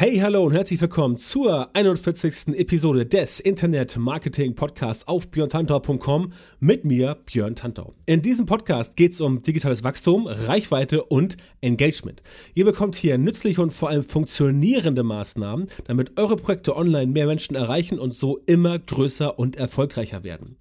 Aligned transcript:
Hey, 0.00 0.16
hallo 0.16 0.44
und 0.44 0.54
herzlich 0.54 0.80
willkommen 0.80 1.18
zur 1.18 1.76
41. 1.76 2.54
Episode 2.54 3.04
des 3.04 3.38
Internet 3.38 3.98
Marketing 3.98 4.54
Podcasts 4.54 5.06
auf 5.06 5.28
björntantau.com 5.28 6.32
mit 6.58 6.86
mir, 6.86 7.18
Björn 7.26 7.54
Tantau. 7.54 7.92
In 8.06 8.22
diesem 8.22 8.46
Podcast 8.46 8.96
geht 8.96 9.12
es 9.12 9.20
um 9.20 9.42
digitales 9.42 9.84
Wachstum, 9.84 10.26
Reichweite 10.26 11.04
und 11.04 11.36
Engagement. 11.60 12.22
Ihr 12.54 12.64
bekommt 12.64 12.96
hier 12.96 13.18
nützliche 13.18 13.60
und 13.60 13.74
vor 13.74 13.90
allem 13.90 14.04
funktionierende 14.04 15.02
Maßnahmen, 15.02 15.68
damit 15.84 16.18
eure 16.18 16.36
Projekte 16.36 16.76
online 16.76 17.12
mehr 17.12 17.26
Menschen 17.26 17.54
erreichen 17.54 17.98
und 17.98 18.14
so 18.14 18.38
immer 18.46 18.78
größer 18.78 19.38
und 19.38 19.56
erfolgreicher 19.56 20.24
werden. 20.24 20.56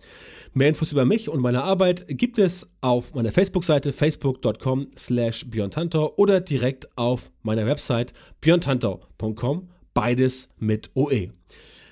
Mehr 0.54 0.70
Infos 0.70 0.92
über 0.92 1.06
mich 1.06 1.30
und 1.30 1.42
meine 1.42 1.64
Arbeit 1.64 2.06
gibt 2.08 2.40
es 2.40 2.76
auf 2.82 3.14
meiner 3.14 3.32
Facebook-Seite 3.32 3.94
facebook.com 3.94 4.88
slash 4.98 5.46
oder 6.16 6.42
direkt 6.42 6.98
auf 6.98 7.32
meiner 7.44 7.68
Website 7.68 8.14
björntantau.com, 8.42 9.70
beides 9.94 10.54
mit 10.58 10.90
OE. 10.96 11.30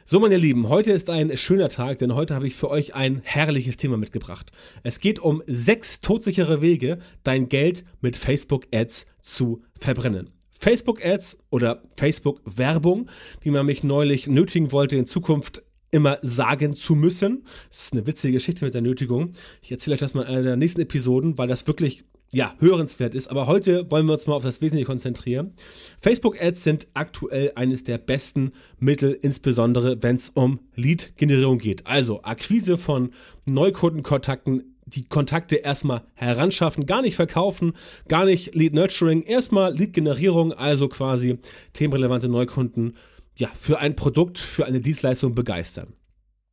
So, 0.06 0.20
meine 0.20 0.38
Lieben, 0.38 0.70
heute 0.70 0.92
ist 0.92 1.10
ein 1.10 1.38
schöner 1.38 1.70
Tag, 1.70 2.00
denn 2.00 2.16
heute 2.16 2.34
habe 2.34 2.48
ich 2.48 2.56
für 2.56 2.72
euch 2.72 2.96
ein 2.96 3.22
herrliches 3.24 3.78
Thema 3.78 3.98
mitgebracht. 3.98 4.52
Es 4.82 5.02
geht 5.02 5.20
um 5.20 5.44
sechs 5.46 6.02
todsichere 6.02 6.62
Wege, 6.62 7.00
dein 7.24 7.50
Geld 7.50 7.84
mit 8.02 8.18
Facebook 8.18 8.68
Ads 8.74 9.06
zu 9.22 9.62
verbrennen. 9.80 10.32
Facebook 10.50 11.06
Ads 11.06 11.38
oder 11.50 11.84
Facebook 11.96 12.42
Werbung, 12.46 13.10
wie 13.42 13.52
man 13.52 13.66
mich 13.66 13.84
neulich 13.84 14.26
nötigen 14.28 14.72
wollte, 14.72 14.96
in 14.96 15.06
Zukunft 15.06 15.62
immer 15.92 16.20
sagen 16.22 16.76
zu 16.76 16.96
müssen. 16.96 17.46
Das 17.70 17.84
ist 17.84 17.94
eine 17.94 18.08
witzige 18.08 18.34
Geschichte 18.34 18.66
mit 18.66 18.74
der 18.74 18.82
Nötigung. 18.82 19.34
Ich 19.62 19.72
erzähle 19.72 19.96
euch 19.96 20.00
das 20.00 20.14
mal 20.14 20.24
in 20.24 20.28
einer 20.28 20.44
der 20.44 20.58
nächsten 20.58 20.82
Episoden, 20.82 21.38
weil 21.38 21.48
das 21.48 21.68
wirklich 21.68 22.04
ja, 22.32 22.56
hörenswert 22.60 23.16
ist. 23.16 23.30
Aber 23.30 23.48
heute 23.48 23.90
wollen 23.90 24.06
wir 24.06 24.14
uns 24.14 24.28
mal 24.28 24.36
auf 24.36 24.44
das 24.44 24.60
Wesentliche 24.62 24.86
konzentrieren. 24.86 25.54
Facebook-Ads 26.02 26.64
sind 26.64 26.88
aktuell 26.94 27.54
eines 27.56 27.84
der 27.84 27.98
besten 27.98 28.52
Mittel, 28.80 29.18
insbesondere 29.22 30.04
wenn 30.04 30.18
es 30.18 30.30
um 30.30 30.60
Lead-Generierung 30.76 31.60
geht. 31.60 31.88
Also 31.88 32.24
Akquise 32.24 32.78
von 32.78 33.14
Neukundenkontakten 33.46 34.74
die 34.88 35.04
Kontakte 35.04 35.58
erstmal 35.58 36.04
heranschaffen, 36.14 36.86
gar 36.86 37.02
nicht 37.02 37.16
verkaufen, 37.16 37.74
gar 38.08 38.24
nicht 38.24 38.56
Lead 38.56 38.74
Nurturing, 38.74 39.22
erstmal 39.24 39.74
Lead 39.74 39.92
Generierung, 39.92 40.54
also 40.54 40.88
quasi 40.88 41.40
themenrelevante 41.74 42.30
Neukunden 42.30 42.96
ja, 43.38 43.50
für 43.60 43.80
ein 43.80 43.96
Produkt, 43.96 44.40
für 44.40 44.66
eine 44.66 44.82
Dienstleistung 44.82 45.36
begeistern. 45.36 45.94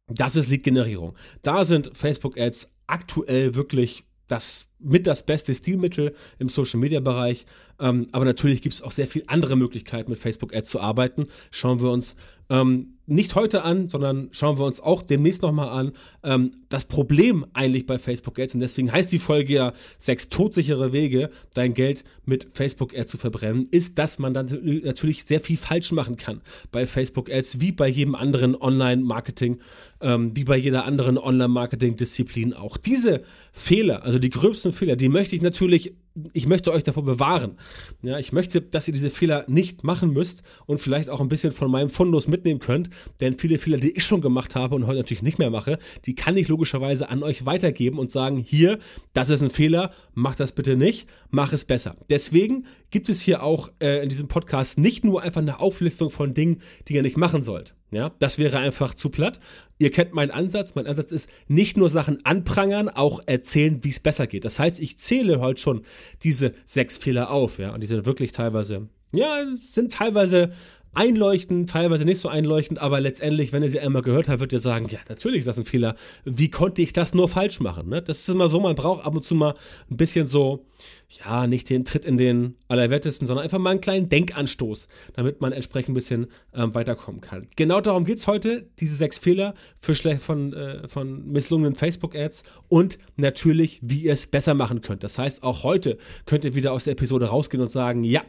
Das 0.07 0.37
ist 0.37 0.49
Lead-Generierung. 0.49 1.17
Da 1.43 1.65
sind 1.65 1.91
Facebook-Ads 1.95 2.73
aktuell 2.87 3.55
wirklich 3.55 4.05
das 4.27 4.69
mit 4.79 5.07
das 5.07 5.25
beste 5.25 5.55
Stilmittel 5.55 6.15
im 6.39 6.49
Social 6.49 6.81
Media 6.81 7.01
Bereich. 7.01 7.47
Ähm, 7.79 8.09
aber 8.13 8.25
natürlich 8.25 8.63
gibt 8.63 8.75
es 8.75 8.83
auch 8.83 8.93
sehr 8.93 9.07
viele 9.07 9.29
andere 9.29 9.57
Möglichkeiten, 9.57 10.11
mit 10.11 10.21
Facebook 10.21 10.55
Ads 10.55 10.71
zu 10.71 10.81
arbeiten. 10.81 11.29
Schauen 11.51 11.81
wir 11.83 11.91
uns 11.91 12.17
ähm, 12.51 12.95
nicht 13.07 13.35
heute 13.35 13.63
an, 13.63 13.89
sondern 13.89 14.29
schauen 14.33 14.59
wir 14.59 14.65
uns 14.65 14.81
auch 14.81 15.03
demnächst 15.03 15.43
nochmal 15.43 15.69
an. 15.69 15.93
Ähm, 16.23 16.53
das 16.69 16.87
Problem 16.87 17.45
eigentlich 17.53 17.87
bei 17.87 17.99
Facebook 17.99 18.39
Ads, 18.39 18.55
und 18.55 18.61
deswegen 18.61 18.91
heißt 18.91 19.13
die 19.13 19.19
Folge 19.19 19.53
ja 19.53 19.73
sechs 19.99 20.29
todsichere 20.31 20.93
Wege, 20.93 21.31
dein 21.53 21.75
Geld 21.75 22.05
mit 22.25 22.49
Facebook 22.55 22.97
Ads 22.97 23.11
zu 23.11 23.19
verbrennen, 23.19 23.69
ist, 23.71 23.99
dass 23.99 24.19
man 24.19 24.33
dann 24.33 24.47
natürlich 24.85 25.25
sehr 25.25 25.41
viel 25.41 25.57
falsch 25.57 25.93
machen 25.93 26.17
kann 26.17 26.41
bei 26.73 26.87
Facebook 26.87 27.31
Ads, 27.31 27.61
wie 27.61 27.73
bei 27.73 27.89
jedem 27.89 28.15
anderen 28.15 28.55
Online-Marketing, 28.55 29.61
ähm, 30.01 30.35
wie 30.35 30.45
bei 30.45 30.57
jeder 30.57 30.85
anderen 30.85 31.19
Online-Marketing-Disziplin 31.19 32.55
auch. 32.55 32.79
Diese 32.79 33.23
Fehler, 33.53 34.03
also 34.03 34.19
die 34.19 34.31
gröbsten 34.31 34.73
Fehler, 34.73 34.97
die 34.97 35.11
möchte 35.11 35.37
ich 35.37 35.43
natürlich 35.43 35.95
ich 36.33 36.47
möchte 36.47 36.73
euch 36.73 36.85
davor 36.85 37.05
bewahren. 37.05 37.59
Ja, 38.03 38.19
ich 38.19 38.33
möchte, 38.33 38.61
dass 38.61 38.87
ihr 38.87 38.95
diese 38.95 39.11
Fehler 39.11 39.45
nicht 39.49 39.83
machen 39.83 40.13
müsst 40.13 40.43
und 40.67 40.81
vielleicht 40.81 41.09
auch 41.09 41.21
ein 41.21 41.29
bisschen 41.29 41.53
von 41.53 41.71
meinem 41.71 41.91
Fundus 41.91 42.29
mitnehmen 42.29 42.61
könnt, 42.61 42.91
denn 43.21 43.39
viele 43.39 43.59
Fehler, 43.59 43.79
die 43.79 43.97
ich 43.97 44.05
schon 44.05 44.21
gemacht 44.21 44.55
habe 44.55 44.77
und 44.77 44.87
heute 44.87 44.99
natürlich 44.99 45.23
nicht 45.23 45.39
mehr 45.39 45.51
mache, 45.51 45.79
die 46.07 46.15
kann 46.15 46.37
ich 46.37 46.49
logischerweise 46.49 47.09
an 47.09 47.23
euch 47.23 47.47
weitergeben 47.47 47.99
und 47.99 48.13
sagen, 48.13 48.37
hier, 48.37 48.79
das 49.13 49.31
ist 49.31 49.43
ein 49.43 49.51
Fehler, 49.51 49.93
mach 50.15 50.37
das 50.37 50.53
bitte 50.53 50.77
nicht, 50.77 51.09
mach 51.31 51.53
es 51.53 51.65
besser. 51.65 51.97
Deswegen 52.09 52.67
gibt 52.91 53.09
es 53.09 53.21
hier 53.21 53.43
auch 53.43 53.71
äh, 53.81 54.03
in 54.03 54.09
diesem 54.09 54.29
Podcast 54.29 54.79
nicht 54.79 55.05
nur 55.05 55.23
einfach 55.23 55.41
eine 55.41 55.59
Auflistung 55.59 56.11
von 56.11 56.33
Dingen, 56.33 56.61
die 56.87 56.95
ihr 56.95 57.03
nicht 57.03 57.17
machen 57.17 57.43
sollt. 57.43 57.75
Ja, 57.95 58.13
das 58.19 58.39
wäre 58.39 58.59
einfach 58.59 58.95
zu 58.95 59.09
platt. 59.09 59.39
Ihr 59.79 59.91
kennt 59.91 60.15
meinen 60.15 60.31
Ansatz. 60.31 60.75
Mein 60.75 60.87
Ansatz 60.87 61.13
ist 61.13 61.31
nicht 61.49 61.77
nur 61.77 61.89
Sachen 61.89 62.25
anprangern, 62.25 62.89
auch 62.89 63.21
erzählen, 63.27 63.83
wie 63.83 63.91
es 63.91 64.01
besser 64.01 64.27
geht. 64.27 64.45
Das 64.45 64.59
heißt, 64.59 64.81
ich 64.81 64.99
zähle 64.99 65.41
heute 65.41 65.61
schon 65.61 65.83
diese 66.23 66.55
sechs 66.65 66.99
Fehler 66.99 67.31
auf, 67.31 67.59
ja, 67.59 67.73
und 67.73 67.81
die 67.81 67.87
sind 67.87 68.05
wirklich 68.07 68.33
teilweise, 68.33 68.89
ja, 69.13 69.47
sind 69.61 69.93
teilweise 69.93 70.53
einleuchtend, 70.95 71.71
teilweise 71.71 72.05
nicht 72.05 72.21
so 72.21 72.29
einleuchtend, 72.29 72.81
aber 72.81 73.01
letztendlich, 73.01 73.53
wenn 73.53 73.63
ihr 73.63 73.71
sie 73.71 73.81
einmal 73.81 74.03
gehört 74.03 74.29
habt, 74.29 74.41
wird 74.41 74.53
ihr 74.53 74.61
sagen, 74.61 74.89
ja, 74.89 74.99
natürlich 75.09 75.41
ist 75.41 75.49
das 75.49 75.59
ein 75.59 75.65
Fehler. 75.65 75.97
Wie 76.25 76.51
konnte 76.51 76.83
ich 76.83 76.93
das 76.93 77.15
nur 77.15 77.29
falsch 77.29 77.61
machen? 77.61 77.89
Ne? 77.89 78.03
Das 78.03 78.21
ist 78.21 78.29
immer 78.29 78.49
so, 78.49 78.61
man 78.61 78.75
braucht 78.75 79.05
ab 79.05 79.15
und 79.15 79.25
zu 79.25 79.35
mal 79.35 79.55
ein 79.91 79.97
bisschen 79.97 80.27
so, 80.27 80.67
ja, 81.09 81.47
nicht 81.47 81.71
den 81.71 81.85
Tritt 81.85 82.05
in 82.05 82.17
den 82.17 82.57
Allerwertesten, 82.69 83.27
sondern 83.27 83.45
einfach 83.45 83.59
mal 83.59 83.71
einen 83.71 83.81
kleinen 83.81 84.09
Denkanstoß, 84.09 84.89
damit 85.15 85.41
man 85.41 85.53
entsprechend 85.53 85.91
ein 85.91 85.95
bisschen 85.95 86.27
ähm, 86.55 86.75
weiterkommen 86.75 87.21
kann. 87.21 87.47
Genau 87.57 87.81
darum 87.81 88.05
geht's 88.05 88.27
heute, 88.27 88.69
diese 88.81 88.97
sechs 88.97 89.19
Fehler 89.19 89.55
für 89.79 89.95
schlecht 89.95 90.23
von, 90.23 90.53
äh, 90.53 90.89
von 90.89 91.27
misslungenen 91.27 91.75
Facebook-Ads 91.75 92.43
und 92.69 92.99
natürlich, 93.17 93.81
wie 93.83 94.03
ihr 94.03 94.13
es 94.13 94.27
besser 94.27 94.55
machen 94.55 94.81
könnt. 94.81 95.05
Das 95.05 95.19
heißt, 95.19 95.43
auch 95.43 95.63
heute 95.63 95.99
könnt 96.27 96.45
ihr 96.45 96.55
wieder 96.55 96.73
aus 96.73 96.85
der 96.85 96.93
Episode 96.93 97.27
rausgehen 97.27 97.63
und 97.63 97.71
sagen, 97.71 98.05
ja, 98.05 98.23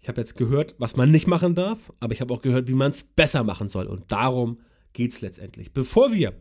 ich 0.00 0.08
habe 0.08 0.20
jetzt 0.20 0.36
gehört, 0.36 0.74
was 0.78 0.96
man 0.96 1.10
nicht 1.10 1.26
machen 1.26 1.54
darf, 1.54 1.92
aber 2.00 2.12
ich 2.12 2.20
habe 2.20 2.32
auch 2.32 2.42
gehört, 2.42 2.68
wie 2.68 2.74
man 2.74 2.90
es 2.90 3.02
besser 3.02 3.44
machen 3.44 3.68
soll. 3.68 3.86
Und 3.86 4.10
darum 4.12 4.60
geht 4.92 5.12
es 5.12 5.20
letztendlich. 5.20 5.72
Bevor 5.72 6.12
wir 6.12 6.34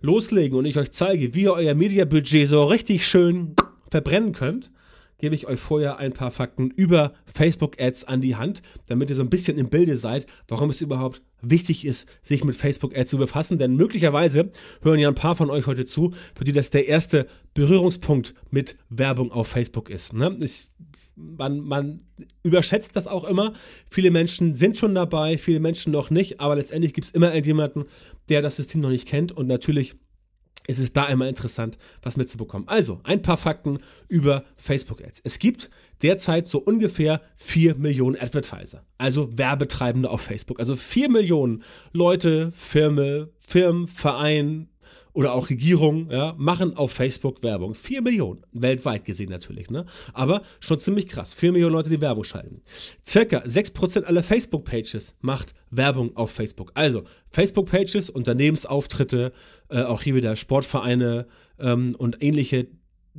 loslegen 0.00 0.58
und 0.58 0.64
ich 0.64 0.76
euch 0.76 0.90
zeige, 0.92 1.34
wie 1.34 1.42
ihr 1.42 1.52
euer 1.52 1.74
Mediabudget 1.74 2.48
so 2.48 2.64
richtig 2.64 3.06
schön 3.06 3.54
verbrennen 3.90 4.32
könnt, 4.32 4.70
gebe 5.18 5.34
ich 5.34 5.46
euch 5.46 5.58
vorher 5.58 5.98
ein 5.98 6.12
paar 6.12 6.30
Fakten 6.30 6.70
über 6.70 7.14
Facebook-Ads 7.24 8.04
an 8.04 8.20
die 8.20 8.36
Hand, 8.36 8.62
damit 8.88 9.08
ihr 9.08 9.16
so 9.16 9.22
ein 9.22 9.30
bisschen 9.30 9.56
im 9.56 9.70
Bilde 9.70 9.96
seid, 9.96 10.26
warum 10.48 10.70
es 10.70 10.80
überhaupt 10.80 11.22
wichtig 11.40 11.84
ist, 11.84 12.06
sich 12.22 12.44
mit 12.44 12.56
Facebook-Ads 12.56 13.10
zu 13.10 13.18
befassen. 13.18 13.58
Denn 13.58 13.76
möglicherweise 13.76 14.50
hören 14.82 14.98
ja 14.98 15.08
ein 15.08 15.14
paar 15.14 15.36
von 15.36 15.50
euch 15.50 15.66
heute 15.66 15.86
zu, 15.86 16.12
für 16.34 16.44
die 16.44 16.52
das 16.52 16.70
der 16.70 16.86
erste 16.86 17.26
Berührungspunkt 17.54 18.34
mit 18.50 18.76
Werbung 18.90 19.32
auf 19.32 19.48
Facebook 19.48 19.88
ist. 19.88 20.12
Ne? 20.12 20.36
Ich 20.40 20.68
man, 21.16 21.60
man 21.60 22.00
überschätzt 22.42 22.94
das 22.94 23.06
auch 23.06 23.24
immer. 23.24 23.54
Viele 23.90 24.10
Menschen 24.10 24.54
sind 24.54 24.78
schon 24.78 24.94
dabei, 24.94 25.38
viele 25.38 25.60
Menschen 25.60 25.92
noch 25.92 26.10
nicht, 26.10 26.40
aber 26.40 26.56
letztendlich 26.56 26.94
gibt 26.94 27.06
es 27.06 27.12
immer 27.12 27.28
irgendjemanden, 27.28 27.86
der 28.28 28.42
das 28.42 28.56
System 28.56 28.82
noch 28.82 28.90
nicht 28.90 29.08
kennt 29.08 29.32
und 29.32 29.46
natürlich 29.46 29.96
ist 30.66 30.78
es 30.78 30.92
da 30.92 31.04
einmal 31.04 31.28
interessant, 31.28 31.78
was 32.02 32.16
mitzubekommen. 32.16 32.68
Also, 32.68 33.00
ein 33.04 33.22
paar 33.22 33.36
Fakten 33.36 33.78
über 34.08 34.44
Facebook-Ads. 34.56 35.20
Es 35.22 35.38
gibt 35.38 35.70
derzeit 36.02 36.46
so 36.46 36.58
ungefähr 36.58 37.22
4 37.36 37.76
Millionen 37.76 38.16
Advertiser, 38.20 38.84
also 38.98 39.36
Werbetreibende 39.38 40.10
auf 40.10 40.20
Facebook. 40.20 40.60
Also 40.60 40.76
4 40.76 41.08
Millionen 41.08 41.62
Leute, 41.92 42.52
Firmen, 42.52 43.28
Firmen, 43.38 43.86
Vereine, 43.86 44.66
oder 45.16 45.32
auch 45.32 45.48
Regierungen 45.48 46.10
ja, 46.10 46.34
machen 46.36 46.76
auf 46.76 46.92
Facebook 46.92 47.42
Werbung. 47.42 47.74
Vier 47.74 48.02
Millionen, 48.02 48.42
weltweit 48.52 49.06
gesehen 49.06 49.30
natürlich, 49.30 49.70
ne? 49.70 49.86
Aber 50.12 50.42
schon 50.60 50.78
ziemlich 50.78 51.08
krass. 51.08 51.32
Vier 51.32 51.52
Millionen 51.52 51.72
Leute, 51.72 51.88
die 51.88 52.02
Werbung 52.02 52.22
schalten. 52.22 52.60
Circa 53.04 53.40
sechs 53.46 53.70
Prozent 53.70 54.06
aller 54.06 54.22
Facebook-Pages 54.22 55.16
macht 55.22 55.54
Werbung 55.70 56.14
auf 56.16 56.32
Facebook. 56.32 56.70
Also 56.74 57.04
Facebook-Pages, 57.30 58.10
Unternehmensauftritte, 58.10 59.32
äh, 59.70 59.84
auch 59.84 60.02
hier 60.02 60.14
wieder 60.14 60.36
Sportvereine 60.36 61.26
ähm, 61.58 61.94
und 61.96 62.22
ähnliche. 62.22 62.66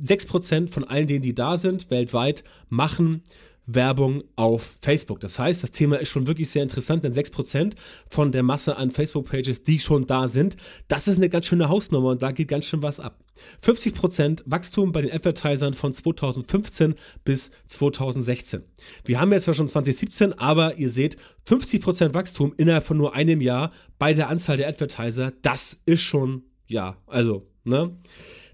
Sechs 0.00 0.24
Prozent 0.24 0.70
von 0.70 0.84
allen 0.84 1.08
denen, 1.08 1.22
die 1.22 1.34
da 1.34 1.56
sind, 1.56 1.90
weltweit, 1.90 2.44
machen 2.68 3.24
Werbung 3.68 4.24
auf 4.34 4.76
Facebook. 4.80 5.20
Das 5.20 5.38
heißt, 5.38 5.62
das 5.62 5.70
Thema 5.70 5.96
ist 6.00 6.08
schon 6.08 6.26
wirklich 6.26 6.50
sehr 6.50 6.62
interessant, 6.62 7.04
denn 7.04 7.12
6% 7.12 7.74
von 8.08 8.32
der 8.32 8.42
Masse 8.42 8.76
an 8.76 8.90
Facebook-Pages, 8.90 9.62
die 9.62 9.78
schon 9.78 10.06
da 10.06 10.26
sind, 10.26 10.56
das 10.88 11.06
ist 11.06 11.18
eine 11.18 11.28
ganz 11.28 11.46
schöne 11.46 11.68
Hausnummer 11.68 12.08
und 12.08 12.22
da 12.22 12.32
geht 12.32 12.48
ganz 12.48 12.64
schön 12.64 12.82
was 12.82 12.98
ab. 12.98 13.22
50% 13.62 14.42
Wachstum 14.46 14.90
bei 14.92 15.02
den 15.02 15.12
Advertisern 15.12 15.74
von 15.74 15.92
2015 15.92 16.94
bis 17.24 17.50
2016. 17.66 18.64
Wir 19.04 19.20
haben 19.20 19.32
jetzt 19.32 19.44
zwar 19.44 19.54
schon 19.54 19.68
2017, 19.68 20.32
aber 20.38 20.76
ihr 20.76 20.90
seht, 20.90 21.18
50% 21.46 22.14
Wachstum 22.14 22.54
innerhalb 22.56 22.84
von 22.84 22.96
nur 22.96 23.14
einem 23.14 23.40
Jahr 23.40 23.72
bei 23.98 24.14
der 24.14 24.28
Anzahl 24.28 24.56
der 24.56 24.68
Advertiser, 24.68 25.32
das 25.42 25.82
ist 25.84 26.00
schon, 26.00 26.44
ja, 26.66 26.96
also, 27.06 27.46
ne? 27.64 27.96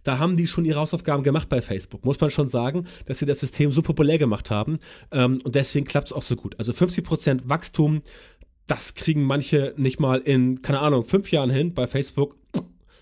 Da 0.04 0.18
haben 0.18 0.36
die 0.36 0.46
schon 0.46 0.64
ihre 0.64 0.78
Hausaufgaben 0.78 1.24
gemacht 1.24 1.48
bei 1.48 1.60
Facebook. 1.60 2.04
Muss 2.04 2.20
man 2.20 2.30
schon 2.30 2.48
sagen, 2.48 2.86
dass 3.06 3.18
sie 3.18 3.26
das 3.26 3.40
System 3.40 3.72
so 3.72 3.82
populär 3.82 4.18
gemacht 4.18 4.50
haben. 4.50 4.78
Ähm, 5.10 5.40
und 5.42 5.54
deswegen 5.54 5.86
klappt 5.86 6.08
es 6.08 6.12
auch 6.12 6.22
so 6.22 6.36
gut. 6.36 6.58
Also 6.58 6.72
50% 6.72 7.42
Wachstum, 7.44 8.02
das 8.66 8.94
kriegen 8.94 9.24
manche 9.24 9.74
nicht 9.76 9.98
mal 9.98 10.20
in, 10.20 10.62
keine 10.62 10.80
Ahnung, 10.80 11.04
fünf 11.04 11.32
Jahren 11.32 11.50
hin 11.50 11.74
bei 11.74 11.86
Facebook. 11.86 12.36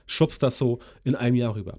Schwupps 0.06 0.38
das 0.38 0.58
so 0.58 0.80
in 1.04 1.14
einem 1.14 1.36
Jahr 1.36 1.54
rüber. 1.54 1.78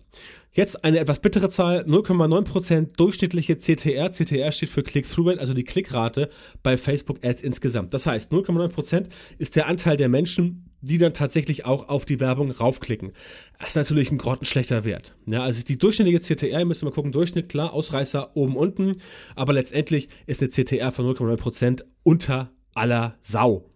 Jetzt 0.53 0.83
eine 0.83 0.99
etwas 0.99 1.19
bittere 1.19 1.49
Zahl, 1.49 1.81
0,9% 1.81 2.95
durchschnittliche 2.95 3.57
CTR. 3.57 4.11
CTR 4.11 4.51
steht 4.51 4.69
für 4.69 4.83
Click-Through-Rate, 4.83 5.39
also 5.39 5.53
die 5.53 5.63
Klickrate 5.63 6.29
bei 6.61 6.77
Facebook 6.77 7.23
Ads 7.23 7.41
insgesamt. 7.41 7.93
Das 7.93 8.05
heißt, 8.05 8.31
0,9% 8.31 9.07
ist 9.39 9.55
der 9.55 9.67
Anteil 9.67 9.97
der 9.97 10.09
Menschen, 10.09 10.72
die 10.83 10.97
dann 10.97 11.13
tatsächlich 11.13 11.65
auch 11.65 11.87
auf 11.87 12.05
die 12.05 12.19
Werbung 12.19 12.51
raufklicken. 12.51 13.13
Das 13.57 13.69
ist 13.69 13.75
natürlich 13.75 14.11
ein 14.11 14.17
grottenschlechter 14.17 14.83
Wert. 14.83 15.15
Ja, 15.25 15.41
also 15.41 15.63
die 15.63 15.77
durchschnittliche 15.77 16.19
CTR, 16.19 16.65
müsst 16.65 16.83
mal 16.83 16.91
gucken, 16.91 17.13
Durchschnitt, 17.13 17.49
klar, 17.49 17.73
Ausreißer 17.73 18.35
oben, 18.35 18.57
unten, 18.57 18.97
aber 19.35 19.53
letztendlich 19.53 20.09
ist 20.27 20.41
eine 20.41 20.49
CTR 20.49 20.91
von 20.91 21.05
0,9% 21.05 21.83
unter 22.03 22.51
aller 22.73 23.15
Sau. 23.21 23.69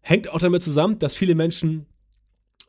Hängt 0.00 0.28
auch 0.28 0.40
damit 0.40 0.62
zusammen, 0.62 0.98
dass 0.98 1.14
viele 1.14 1.34
Menschen 1.34 1.86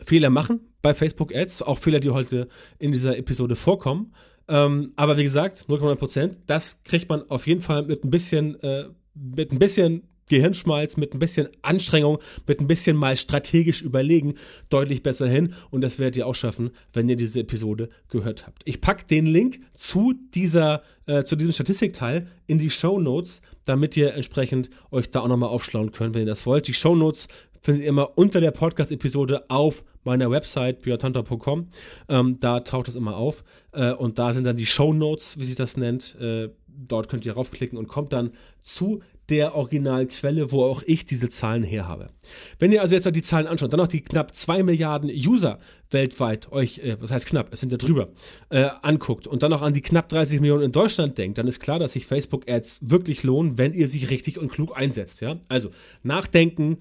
Fehler 0.06 0.30
machen 0.30 0.62
bei 0.82 0.94
Facebook 0.94 1.34
Ads, 1.34 1.64
auch 1.64 1.80
Fehler, 1.80 2.00
die 2.00 2.10
heute 2.12 2.48
in 2.78 2.92
dieser 2.92 3.18
Episode 3.18 3.56
vorkommen. 3.56 4.14
Ähm, 4.48 4.94
aber 4.96 5.18
wie 5.18 5.24
gesagt, 5.24 5.66
0,9%, 5.70 6.38
das 6.46 6.84
kriegt 6.84 7.10
man 7.10 7.30
auf 7.30 7.48
jeden 7.48 7.62
Fall 7.62 7.84
mit 7.84 8.04
ein 8.04 8.10
bisschen, 8.10 8.60
äh, 8.62 8.86
mit 9.14 9.52
ein 9.52 9.60
bisschen 9.60 10.04
Gehirnschmalz, 10.30 10.98
mit 10.98 11.14
ein 11.14 11.20
bisschen 11.20 11.50
Anstrengung, 11.62 12.20
mit 12.48 12.60
ein 12.60 12.68
bisschen 12.68 12.96
mal 12.96 13.18
strategisch 13.18 13.82
überlegen, 13.82 14.36
deutlich 14.70 15.04
besser 15.04 15.28
hin. 15.28 15.54
Und 15.70 15.82
das 15.82 16.00
werdet 16.00 16.18
ihr 16.18 16.28
auch 16.28 16.36
schaffen, 16.36 16.72
wenn 16.94 17.10
ihr 17.10 17.16
diese 17.16 17.42
Episode 17.42 17.90
gehört 18.10 18.48
habt. 18.48 18.62
Ich 18.66 18.82
packe 18.82 19.06
den 19.06 19.26
Link 19.26 19.60
zu 19.76 20.14
dieser, 20.34 20.84
äh, 21.06 21.24
zu 21.24 21.36
diesem 21.36 21.54
Statistikteil 21.54 22.28
in 22.48 22.60
die 22.60 22.70
Show 22.70 23.00
Notes, 23.00 23.42
damit 23.66 23.98
ihr 23.98 24.14
entsprechend 24.14 24.70
euch 24.92 25.12
da 25.12 25.22
auch 25.22 25.28
nochmal 25.28 25.50
aufschlauen 25.50 25.92
könnt, 25.92 26.16
wenn 26.16 26.22
ihr 26.22 26.28
das 26.28 26.46
wollt. 26.46 26.68
Die 26.68 26.74
Show 26.74 26.96
Notes 26.96 27.28
findet 27.62 27.84
ihr 27.84 27.90
immer 27.90 28.18
unter 28.18 28.42
der 28.42 28.52
Podcast-Episode 28.52 29.50
auf 29.50 29.84
meiner 30.04 30.32
Website, 30.32 30.82
björntanta.com. 30.82 31.68
Ähm, 32.10 32.40
da 32.40 32.62
taucht 32.62 32.88
es 32.88 32.96
immer 32.96 33.16
auf. 33.16 33.44
Äh, 33.72 33.92
und 33.92 34.18
da 34.18 34.34
sind 34.34 34.46
dann 34.46 34.58
die 34.58 34.66
Show 34.66 34.94
Notes, 34.94 35.40
wie 35.40 35.46
sich 35.46 35.56
das 35.56 35.78
nennt. 35.78 36.16
Äh, 36.20 36.50
dort 36.68 37.10
könnt 37.10 37.26
ihr 37.26 37.34
raufklicken 37.34 37.78
und 37.78 37.88
kommt 37.88 38.14
dann 38.14 38.32
zu 38.62 39.02
der 39.32 39.56
Originalquelle, 39.56 40.52
wo 40.52 40.66
auch 40.66 40.84
ich 40.86 41.06
diese 41.06 41.30
Zahlen 41.30 41.64
her 41.64 41.88
habe. 41.88 42.10
Wenn 42.60 42.72
ihr 42.72 42.82
also 42.82 42.94
jetzt 42.94 43.06
noch 43.06 43.14
die 43.14 43.22
Zahlen 43.22 43.48
anschaut, 43.48 43.72
dann 43.72 43.80
noch 43.80 43.88
die 43.88 44.02
knapp 44.02 44.36
zwei 44.36 44.62
Milliarden 44.62 45.10
User 45.10 45.58
weltweit 45.90 46.52
euch, 46.52 46.80
äh, 46.80 46.98
was 47.00 47.12
heißt 47.12 47.26
knapp, 47.26 47.52
es 47.52 47.62
sind 47.62 47.72
ja 47.72 47.78
drüber, 47.78 48.10
äh, 48.50 48.70
anguckt 48.82 49.28
und 49.28 49.42
dann 49.42 49.52
noch 49.52 49.62
an 49.62 49.74
die 49.74 49.82
knapp 49.82 50.10
30 50.10 50.42
Millionen 50.42 50.64
in 50.64 50.72
Deutschland 50.72 51.18
denkt, 51.18 51.38
dann 51.38 51.48
ist 51.48 51.60
klar, 51.60 51.80
dass 51.80 51.94
sich 51.94 52.06
Facebook-Ads 52.06 52.90
wirklich 52.90 53.24
lohnen, 53.24 53.58
wenn 53.58 53.74
ihr 53.74 53.88
sie 53.88 54.04
richtig 54.06 54.38
und 54.38 54.52
klug 54.52 54.76
einsetzt. 54.76 55.22
Ja? 55.22 55.38
Also 55.48 55.72
nachdenken, 56.04 56.80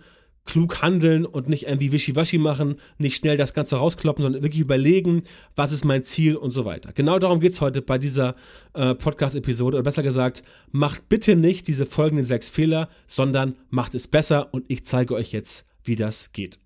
klug 0.51 0.83
handeln 0.83 1.25
und 1.25 1.49
nicht 1.49 1.69
irgendwie 1.69 1.93
wischiwaschi 1.93 2.39
machen, 2.39 2.75
nicht 2.99 3.17
schnell 3.17 3.37
das 3.37 3.55
Ganze 3.55 3.77
rauskloppen, 3.77 4.25
sondern 4.25 4.43
wirklich 4.43 4.61
überlegen, 4.61 5.23
was 5.55 5.71
ist 5.71 5.85
mein 5.85 6.03
Ziel 6.03 6.35
und 6.35 6.51
so 6.51 6.65
weiter. 6.65 6.93
Genau 6.93 7.21
darum 7.21 7.39
geht's 7.39 7.61
heute 7.61 7.83
bei 7.83 7.99
dieser 7.99 8.35
äh, 8.75 8.97
Podcast-Episode. 8.97 9.77
Oder 9.77 9.85
besser 9.85 10.03
gesagt, 10.03 10.43
macht 10.73 11.09
bitte 11.09 11.37
nicht 11.37 11.69
diese 11.69 11.87
folgenden 11.87 12.27
sechs 12.27 12.49
Fehler, 12.49 12.89
sondern 13.07 13.55
macht 13.69 13.95
es 13.95 14.09
besser 14.09 14.53
und 14.53 14.65
ich 14.67 14.85
zeige 14.85 15.15
euch 15.15 15.31
jetzt, 15.31 15.67
wie 15.85 15.95
das 15.95 16.33
geht. 16.33 16.59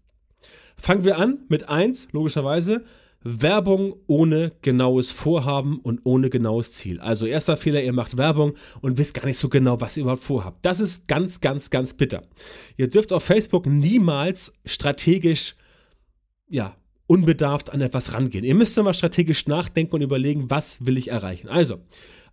Fangen 0.78 1.04
wir 1.04 1.18
an 1.18 1.40
mit 1.48 1.68
eins, 1.68 2.08
logischerweise. 2.12 2.84
Werbung 3.24 3.96
ohne 4.06 4.52
genaues 4.60 5.10
Vorhaben 5.10 5.78
und 5.78 6.00
ohne 6.04 6.28
genaues 6.28 6.72
Ziel. 6.72 7.00
Also 7.00 7.24
erster 7.24 7.56
Fehler, 7.56 7.82
ihr 7.82 7.94
macht 7.94 8.18
Werbung 8.18 8.52
und 8.82 8.98
wisst 8.98 9.14
gar 9.14 9.24
nicht 9.24 9.38
so 9.38 9.48
genau, 9.48 9.80
was 9.80 9.96
ihr 9.96 10.02
überhaupt 10.02 10.24
vorhabt. 10.24 10.64
Das 10.64 10.78
ist 10.78 11.08
ganz, 11.08 11.40
ganz, 11.40 11.70
ganz 11.70 11.94
bitter. 11.94 12.24
Ihr 12.76 12.88
dürft 12.88 13.14
auf 13.14 13.24
Facebook 13.24 13.64
niemals 13.66 14.52
strategisch, 14.66 15.56
ja, 16.48 16.76
unbedarft 17.06 17.72
an 17.72 17.80
etwas 17.80 18.12
rangehen. 18.12 18.44
Ihr 18.44 18.54
müsst 18.54 18.76
immer 18.76 18.92
strategisch 18.92 19.46
nachdenken 19.46 19.96
und 19.96 20.02
überlegen, 20.02 20.50
was 20.50 20.84
will 20.84 20.98
ich 20.98 21.08
erreichen. 21.08 21.48
Also, 21.48 21.80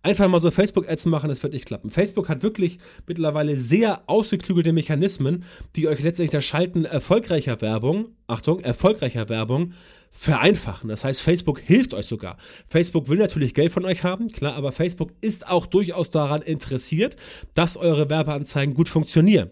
einfach 0.02 0.28
mal 0.28 0.40
so 0.40 0.52
Facebook-Ads 0.52 1.06
machen, 1.06 1.30
das 1.30 1.42
wird 1.42 1.54
nicht 1.54 1.66
klappen. 1.66 1.90
Facebook 1.90 2.28
hat 2.28 2.44
wirklich 2.44 2.80
mittlerweile 3.08 3.56
sehr 3.56 4.04
ausgeklügelte 4.08 4.74
Mechanismen, 4.74 5.44
die 5.76 5.88
euch 5.88 6.02
letztendlich 6.02 6.32
das 6.32 6.46
Schalten 6.46 6.84
erfolgreicher 6.86 7.62
Werbung, 7.62 8.10
Achtung, 8.28 8.60
erfolgreicher 8.60 9.30
Werbung 9.30 9.74
vereinfachen. 10.12 10.90
Das 10.90 11.04
heißt, 11.04 11.22
Facebook 11.22 11.60
hilft 11.60 11.94
euch 11.94 12.06
sogar. 12.06 12.38
Facebook 12.68 13.10
will 13.10 13.18
natürlich 13.18 13.54
Geld 13.54 13.72
von 13.72 13.86
euch 13.86 14.04
haben, 14.04 14.28
klar, 14.28 14.56
aber 14.56 14.72
Facebook 14.72 15.14
ist 15.22 15.48
auch 15.48 15.66
durchaus 15.66 16.12
daran 16.12 16.42
interessiert, 16.42 17.16
dass 17.54 17.78
eure 17.78 18.10
Werbeanzeigen 18.10 18.76
gut 18.76 18.90
funktionieren. 18.90 19.50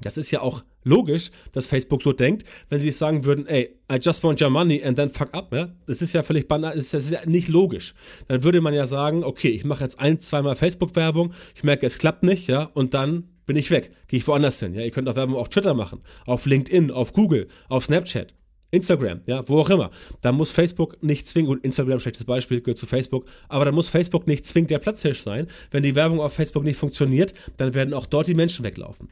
Das 0.00 0.16
ist 0.16 0.30
ja 0.30 0.40
auch 0.40 0.64
logisch, 0.84 1.30
dass 1.52 1.66
Facebook 1.66 2.02
so 2.02 2.12
denkt, 2.12 2.44
wenn 2.68 2.80
sie 2.80 2.90
sagen 2.90 3.24
würden, 3.24 3.46
ey, 3.46 3.78
I 3.90 3.96
just 4.02 4.24
want 4.24 4.42
your 4.42 4.50
money 4.50 4.82
and 4.82 4.96
then 4.96 5.10
fuck 5.10 5.32
up, 5.32 5.52
ja. 5.54 5.68
Das 5.86 6.02
ist 6.02 6.12
ja 6.12 6.24
völlig 6.24 6.48
banal, 6.48 6.74
das 6.74 6.92
ist 6.92 7.12
ja 7.12 7.24
nicht 7.24 7.48
logisch. 7.48 7.94
Dann 8.26 8.42
würde 8.42 8.60
man 8.60 8.74
ja 8.74 8.86
sagen, 8.86 9.22
okay, 9.22 9.50
ich 9.50 9.64
mache 9.64 9.84
jetzt 9.84 10.00
ein, 10.00 10.18
zweimal 10.18 10.56
Facebook-Werbung, 10.56 11.32
ich 11.54 11.62
merke, 11.62 11.86
es 11.86 11.98
klappt 11.98 12.24
nicht, 12.24 12.48
ja, 12.48 12.64
und 12.74 12.94
dann 12.94 13.28
bin 13.46 13.56
ich 13.56 13.70
weg, 13.70 13.92
gehe 14.08 14.18
ich 14.18 14.26
woanders 14.26 14.58
hin, 14.58 14.74
ja. 14.74 14.82
Ihr 14.82 14.90
könnt 14.90 15.08
auch 15.08 15.16
Werbung 15.16 15.36
auf 15.36 15.48
Twitter 15.48 15.74
machen, 15.74 16.00
auf 16.26 16.46
LinkedIn, 16.46 16.90
auf 16.90 17.12
Google, 17.12 17.48
auf 17.68 17.84
Snapchat. 17.84 18.34
Instagram, 18.72 19.20
ja, 19.26 19.46
wo 19.48 19.60
auch 19.60 19.70
immer. 19.70 19.90
Da 20.22 20.32
muss 20.32 20.50
Facebook 20.50 21.00
nicht 21.02 21.28
zwingend, 21.28 21.48
gut, 21.48 21.64
Instagram, 21.64 22.00
schlechtes 22.00 22.24
Beispiel, 22.24 22.60
gehört 22.60 22.78
zu 22.78 22.86
Facebook, 22.86 23.26
aber 23.48 23.66
da 23.66 23.70
muss 23.70 23.88
Facebook 23.88 24.26
nicht 24.26 24.46
zwingend 24.46 24.70
der 24.70 24.78
Platzhirsch 24.80 25.20
sein. 25.20 25.46
Wenn 25.70 25.82
die 25.82 25.94
Werbung 25.94 26.20
auf 26.20 26.32
Facebook 26.32 26.64
nicht 26.64 26.78
funktioniert, 26.78 27.34
dann 27.58 27.74
werden 27.74 27.94
auch 27.94 28.06
dort 28.06 28.26
die 28.26 28.34
Menschen 28.34 28.64
weglaufen. 28.64 29.10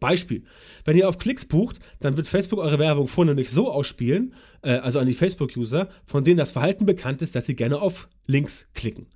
Beispiel. 0.00 0.44
Wenn 0.84 0.96
ihr 0.96 1.08
auf 1.08 1.18
Klicks 1.18 1.44
bucht, 1.44 1.80
dann 1.98 2.16
wird 2.16 2.28
Facebook 2.28 2.60
eure 2.60 2.78
Werbung 2.78 3.08
vornehmlich 3.08 3.50
so 3.50 3.72
ausspielen, 3.72 4.34
äh, 4.62 4.74
also 4.74 5.00
an 5.00 5.06
die 5.06 5.14
Facebook-User, 5.14 5.88
von 6.04 6.22
denen 6.22 6.36
das 6.36 6.52
Verhalten 6.52 6.86
bekannt 6.86 7.22
ist, 7.22 7.34
dass 7.34 7.46
sie 7.46 7.56
gerne 7.56 7.80
auf 7.80 8.08
Links 8.26 8.66
klicken 8.74 9.06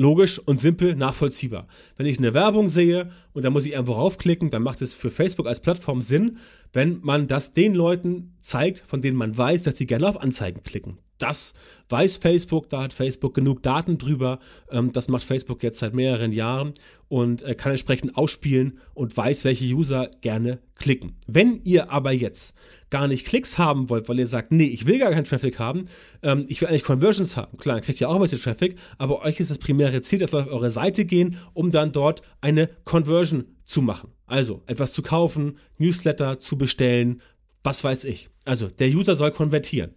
logisch 0.00 0.38
und 0.38 0.58
simpel 0.58 0.96
nachvollziehbar. 0.96 1.68
Wenn 1.98 2.06
ich 2.06 2.16
eine 2.16 2.32
Werbung 2.32 2.70
sehe 2.70 3.10
und 3.34 3.44
da 3.44 3.50
muss 3.50 3.66
ich 3.66 3.72
irgendwo 3.72 3.92
raufklicken, 3.92 4.48
dann 4.48 4.62
macht 4.62 4.80
es 4.80 4.94
für 4.94 5.10
Facebook 5.10 5.46
als 5.46 5.60
Plattform 5.60 6.00
Sinn, 6.00 6.38
wenn 6.72 7.00
man 7.02 7.28
das 7.28 7.52
den 7.52 7.74
Leuten 7.74 8.34
zeigt, 8.40 8.78
von 8.78 9.02
denen 9.02 9.18
man 9.18 9.36
weiß, 9.36 9.62
dass 9.62 9.76
sie 9.76 9.86
gerne 9.86 10.08
auf 10.08 10.18
Anzeigen 10.18 10.62
klicken. 10.62 10.96
Das 11.20 11.54
weiß 11.88 12.18
Facebook, 12.18 12.70
da 12.70 12.82
hat 12.82 12.92
Facebook 12.92 13.34
genug 13.34 13.62
Daten 13.62 13.98
drüber. 13.98 14.38
Ähm, 14.70 14.92
das 14.92 15.08
macht 15.08 15.24
Facebook 15.24 15.62
jetzt 15.62 15.78
seit 15.80 15.94
mehreren 15.94 16.32
Jahren 16.32 16.74
und 17.08 17.42
äh, 17.42 17.54
kann 17.54 17.72
entsprechend 17.72 18.16
ausspielen 18.16 18.78
und 18.94 19.16
weiß, 19.16 19.44
welche 19.44 19.64
User 19.64 20.10
gerne 20.20 20.60
klicken. 20.76 21.16
Wenn 21.26 21.60
ihr 21.64 21.90
aber 21.90 22.12
jetzt 22.12 22.54
gar 22.90 23.06
nicht 23.06 23.26
Klicks 23.26 23.58
haben 23.58 23.88
wollt, 23.88 24.08
weil 24.08 24.18
ihr 24.18 24.26
sagt, 24.26 24.52
nee, 24.52 24.66
ich 24.66 24.86
will 24.86 24.98
gar 24.98 25.10
keinen 25.10 25.24
Traffic 25.24 25.58
haben, 25.58 25.88
ähm, 26.22 26.44
ich 26.48 26.60
will 26.60 26.68
eigentlich 26.68 26.84
Conversions 26.84 27.36
haben. 27.36 27.56
Klar, 27.58 27.76
dann 27.76 27.84
kriegt 27.84 28.00
ihr 28.00 28.08
auch 28.08 28.16
ein 28.16 28.22
bisschen 28.22 28.40
Traffic, 28.40 28.76
aber 28.98 29.22
euch 29.22 29.40
ist 29.40 29.50
das 29.50 29.58
primäre 29.58 30.02
Ziel, 30.02 30.18
dass 30.18 30.32
wir 30.32 30.40
auf 30.40 30.48
eure 30.48 30.70
Seite 30.70 31.04
gehen, 31.04 31.36
um 31.52 31.70
dann 31.70 31.92
dort 31.92 32.22
eine 32.40 32.68
Conversion 32.84 33.44
zu 33.64 33.82
machen. 33.82 34.12
Also 34.26 34.62
etwas 34.66 34.92
zu 34.92 35.02
kaufen, 35.02 35.58
Newsletter 35.78 36.38
zu 36.40 36.58
bestellen, 36.58 37.22
was 37.62 37.84
weiß 37.84 38.04
ich. 38.04 38.28
Also 38.44 38.68
der 38.68 38.88
User 38.88 39.16
soll 39.16 39.32
konvertieren. 39.32 39.94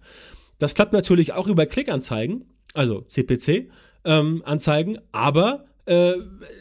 Das 0.59 0.75
klappt 0.75 0.93
natürlich 0.93 1.33
auch 1.33 1.47
über 1.47 1.65
Klickanzeigen, 1.65 2.45
also 2.73 3.01
CPC 3.01 3.69
ähm, 4.05 4.41
Anzeigen, 4.45 4.99
aber 5.11 5.65
äh, 5.85 6.13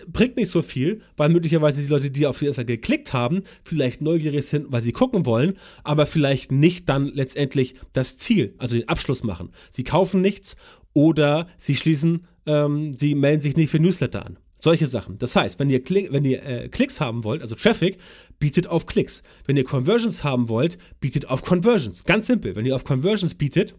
bringt 0.07 0.37
nicht 0.37 0.51
so 0.51 0.63
viel, 0.63 1.03
weil 1.17 1.29
möglicherweise 1.29 1.83
die 1.83 1.89
Leute, 1.89 2.11
die 2.11 2.27
auf 2.27 2.39
die 2.39 2.47
erste 2.47 2.65
geklickt 2.65 3.13
haben, 3.13 3.43
vielleicht 3.63 4.01
neugierig 4.01 4.47
sind, 4.47 4.73
weil 4.73 4.83
sie 4.83 4.93
gucken 4.93 5.27
wollen, 5.27 5.59
aber 5.85 6.07
vielleicht 6.07 6.51
nicht 6.51 6.89
dann 6.89 7.07
letztendlich 7.07 7.75
das 7.93 8.17
Ziel, 8.17 8.55
also 8.59 8.75
den 8.75 8.89
Abschluss 8.89 9.23
machen. 9.23 9.51
Sie 9.71 9.85
kaufen 9.85 10.21
nichts 10.21 10.57
oder 10.93 11.49
sie 11.57 11.77
schließen, 11.77 12.27
ähm, 12.47 12.95
sie 12.95 13.15
melden 13.15 13.43
sich 13.43 13.57
nicht 13.57 13.71
für 13.71 13.79
Newsletter 13.79 14.27
an. 14.27 14.39
Solche 14.63 14.87
Sachen. 14.87 15.19
Das 15.19 15.35
heißt, 15.35 15.59
wenn 15.59 15.71
ihr, 15.71 15.83
Klick, 15.83 16.13
wenn 16.13 16.25
ihr 16.25 16.41
äh, 16.45 16.69
Klicks 16.69 17.01
haben 17.01 17.25
wollt, 17.25 17.43
also 17.43 17.57
Traffic, 17.57 17.99
bietet 18.39 18.69
auf 18.69 18.87
Klicks. 18.87 19.25
Wenn 19.45 19.57
ihr 19.57 19.65
Conversions 19.65 20.23
haben 20.23 20.49
wollt, 20.49 20.79
bietet 21.01 21.29
auf 21.29 21.43
Conversions. 21.43 22.05
Ganz 22.05 22.29
simpel. 22.29 22.55
Wenn 22.55 22.65
ihr 22.65 22.77
auf 22.77 22.85
Conversions 22.85 23.35
bietet, 23.35 23.75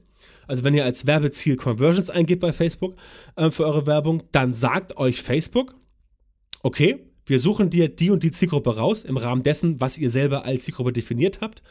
also 0.45 0.65
wenn 0.65 0.73
ihr 0.73 0.83
als 0.83 1.07
Werbeziel 1.07 1.55
Conversions 1.55 2.09
eingebt 2.09 2.41
bei 2.41 2.51
Facebook 2.51 2.97
äh, 3.37 3.49
für 3.49 3.65
eure 3.65 3.85
Werbung, 3.85 4.23
dann 4.33 4.51
sagt 4.51 4.97
euch 4.97 5.21
Facebook, 5.21 5.73
okay, 6.63 6.99
wir 7.25 7.39
suchen 7.39 7.69
dir 7.69 7.87
die 7.87 8.09
und 8.09 8.21
die 8.21 8.31
Zielgruppe 8.31 8.75
raus 8.75 9.05
im 9.05 9.15
Rahmen 9.15 9.43
dessen, 9.43 9.79
was 9.79 9.97
ihr 9.97 10.09
selber 10.09 10.43
als 10.43 10.65
Zielgruppe 10.65 10.91
definiert 10.91 11.39
habt. 11.39 11.63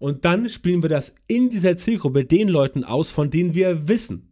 Und 0.00 0.24
dann 0.24 0.48
spielen 0.48 0.82
wir 0.82 0.88
das 0.88 1.14
in 1.28 1.48
dieser 1.48 1.76
Zielgruppe 1.76 2.24
den 2.24 2.48
Leuten 2.48 2.82
aus, 2.82 3.12
von 3.12 3.30
denen 3.30 3.54
wir 3.54 3.86
wissen, 3.86 4.27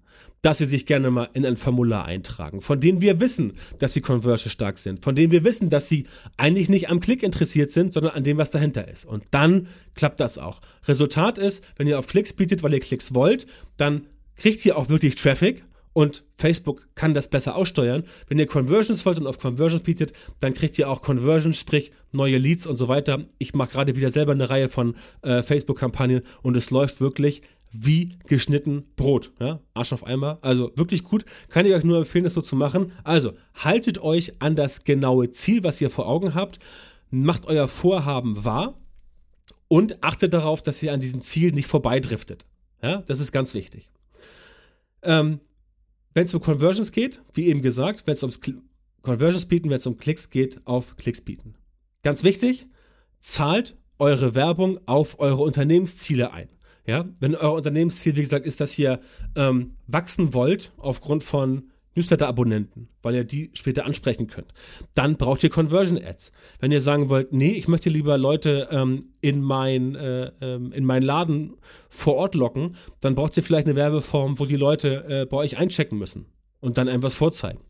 dass 0.46 0.58
sie 0.58 0.66
sich 0.66 0.86
gerne 0.86 1.10
mal 1.10 1.28
in 1.32 1.44
ein 1.44 1.56
Formular 1.56 2.04
eintragen, 2.04 2.60
von 2.60 2.80
denen 2.80 3.00
wir 3.00 3.18
wissen, 3.18 3.54
dass 3.80 3.94
sie 3.94 4.00
conversion 4.00 4.48
stark 4.48 4.78
sind, 4.78 5.02
von 5.02 5.16
denen 5.16 5.32
wir 5.32 5.42
wissen, 5.42 5.70
dass 5.70 5.88
sie 5.88 6.06
eigentlich 6.36 6.68
nicht 6.68 6.88
am 6.88 7.00
Klick 7.00 7.24
interessiert 7.24 7.72
sind, 7.72 7.92
sondern 7.92 8.14
an 8.14 8.22
dem, 8.22 8.38
was 8.38 8.52
dahinter 8.52 8.86
ist. 8.86 9.06
Und 9.06 9.24
dann 9.32 9.66
klappt 9.96 10.20
das 10.20 10.38
auch. 10.38 10.60
Resultat 10.86 11.38
ist, 11.38 11.64
wenn 11.76 11.88
ihr 11.88 11.98
auf 11.98 12.06
Klicks 12.06 12.32
bietet, 12.32 12.62
weil 12.62 12.74
ihr 12.74 12.78
Klicks 12.78 13.12
wollt, 13.12 13.48
dann 13.76 14.06
kriegt 14.36 14.64
ihr 14.64 14.78
auch 14.78 14.88
wirklich 14.88 15.16
Traffic 15.16 15.64
und 15.92 16.22
Facebook 16.36 16.90
kann 16.94 17.12
das 17.12 17.26
besser 17.26 17.56
aussteuern. 17.56 18.04
Wenn 18.28 18.38
ihr 18.38 18.46
Conversions 18.46 19.04
wollt 19.04 19.18
und 19.18 19.26
auf 19.26 19.40
Conversions 19.40 19.82
bietet, 19.82 20.12
dann 20.38 20.54
kriegt 20.54 20.78
ihr 20.78 20.88
auch 20.88 21.02
Conversions, 21.02 21.58
sprich 21.58 21.90
neue 22.12 22.38
Leads 22.38 22.68
und 22.68 22.76
so 22.76 22.86
weiter. 22.86 23.24
Ich 23.38 23.52
mache 23.52 23.72
gerade 23.72 23.96
wieder 23.96 24.12
selber 24.12 24.30
eine 24.30 24.48
Reihe 24.48 24.68
von 24.68 24.94
äh, 25.22 25.42
Facebook-Kampagnen 25.42 26.22
und 26.42 26.56
es 26.56 26.70
läuft 26.70 27.00
wirklich 27.00 27.42
wie 27.84 28.18
geschnitten 28.26 28.84
Brot. 28.96 29.32
Ja? 29.40 29.60
Arsch 29.74 29.92
auf 29.92 30.06
Eimer. 30.06 30.38
Also 30.42 30.72
wirklich 30.76 31.04
gut. 31.04 31.24
Kann 31.48 31.66
ich 31.66 31.72
euch 31.72 31.84
nur 31.84 31.98
empfehlen, 31.98 32.24
das 32.24 32.34
so 32.34 32.42
zu 32.42 32.56
machen. 32.56 32.92
Also 33.04 33.32
haltet 33.54 33.98
euch 33.98 34.40
an 34.40 34.56
das 34.56 34.84
genaue 34.84 35.30
Ziel, 35.30 35.64
was 35.64 35.80
ihr 35.80 35.90
vor 35.90 36.06
Augen 36.08 36.34
habt. 36.34 36.58
Macht 37.10 37.46
euer 37.46 37.68
Vorhaben 37.68 38.44
wahr 38.44 38.78
und 39.68 40.02
achtet 40.02 40.32
darauf, 40.32 40.62
dass 40.62 40.82
ihr 40.82 40.92
an 40.92 41.00
diesem 41.00 41.22
Ziel 41.22 41.52
nicht 41.52 41.68
vorbeidriftet. 41.68 42.46
Ja? 42.82 43.02
Das 43.06 43.20
ist 43.20 43.32
ganz 43.32 43.54
wichtig. 43.54 43.88
Ähm, 45.02 45.40
wenn 46.14 46.24
es 46.24 46.34
um 46.34 46.40
Conversions 46.40 46.92
geht, 46.92 47.22
wie 47.34 47.46
eben 47.46 47.62
gesagt, 47.62 48.06
wenn 48.06 48.14
es 48.14 48.22
ums 48.22 48.40
Kl 48.40 48.62
Conversions 49.02 49.46
bieten, 49.46 49.70
wenn 49.70 49.76
es 49.76 49.86
um 49.86 49.98
Klicks 49.98 50.30
geht, 50.30 50.66
auf 50.66 50.96
Klicks 50.96 51.20
bieten. 51.20 51.54
Ganz 52.02 52.24
wichtig, 52.24 52.66
zahlt 53.20 53.76
eure 53.98 54.34
Werbung 54.34 54.80
auf 54.86 55.20
eure 55.20 55.42
Unternehmensziele 55.42 56.32
ein. 56.32 56.48
Ja, 56.86 57.04
wenn 57.18 57.34
euer 57.34 57.52
Unternehmensziel, 57.52 58.16
wie 58.16 58.22
gesagt, 58.22 58.46
ist, 58.46 58.60
dass 58.60 58.78
ihr 58.78 59.00
ähm, 59.34 59.72
wachsen 59.86 60.34
wollt 60.34 60.72
aufgrund 60.76 61.24
von 61.24 61.70
Newsletter-Abonnenten, 61.96 62.88
weil 63.02 63.14
ihr 63.14 63.24
die 63.24 63.50
später 63.54 63.86
ansprechen 63.86 64.28
könnt. 64.28 64.52
Dann 64.94 65.16
braucht 65.16 65.42
ihr 65.42 65.50
Conversion-Ads. 65.50 66.30
Wenn 66.60 66.70
ihr 66.70 66.80
sagen 66.80 67.08
wollt, 67.08 67.32
nee, 67.32 67.52
ich 67.52 67.68
möchte 67.68 67.88
lieber 67.88 68.18
Leute 68.18 68.68
ähm, 68.70 69.06
in, 69.20 69.40
mein, 69.40 69.94
äh, 69.94 70.30
ähm, 70.40 70.72
in 70.72 70.84
meinen 70.84 71.02
Laden 71.02 71.54
vor 71.88 72.16
Ort 72.16 72.34
locken, 72.34 72.76
dann 73.00 73.14
braucht 73.14 73.36
ihr 73.36 73.42
vielleicht 73.42 73.66
eine 73.66 73.76
Werbeform, 73.76 74.38
wo 74.38 74.44
die 74.44 74.56
Leute 74.56 75.04
äh, 75.08 75.26
bei 75.26 75.38
euch 75.38 75.56
einchecken 75.56 75.98
müssen 75.98 76.26
und 76.60 76.78
dann 76.78 76.86
etwas 76.86 77.14
vorzeigen. 77.14 77.60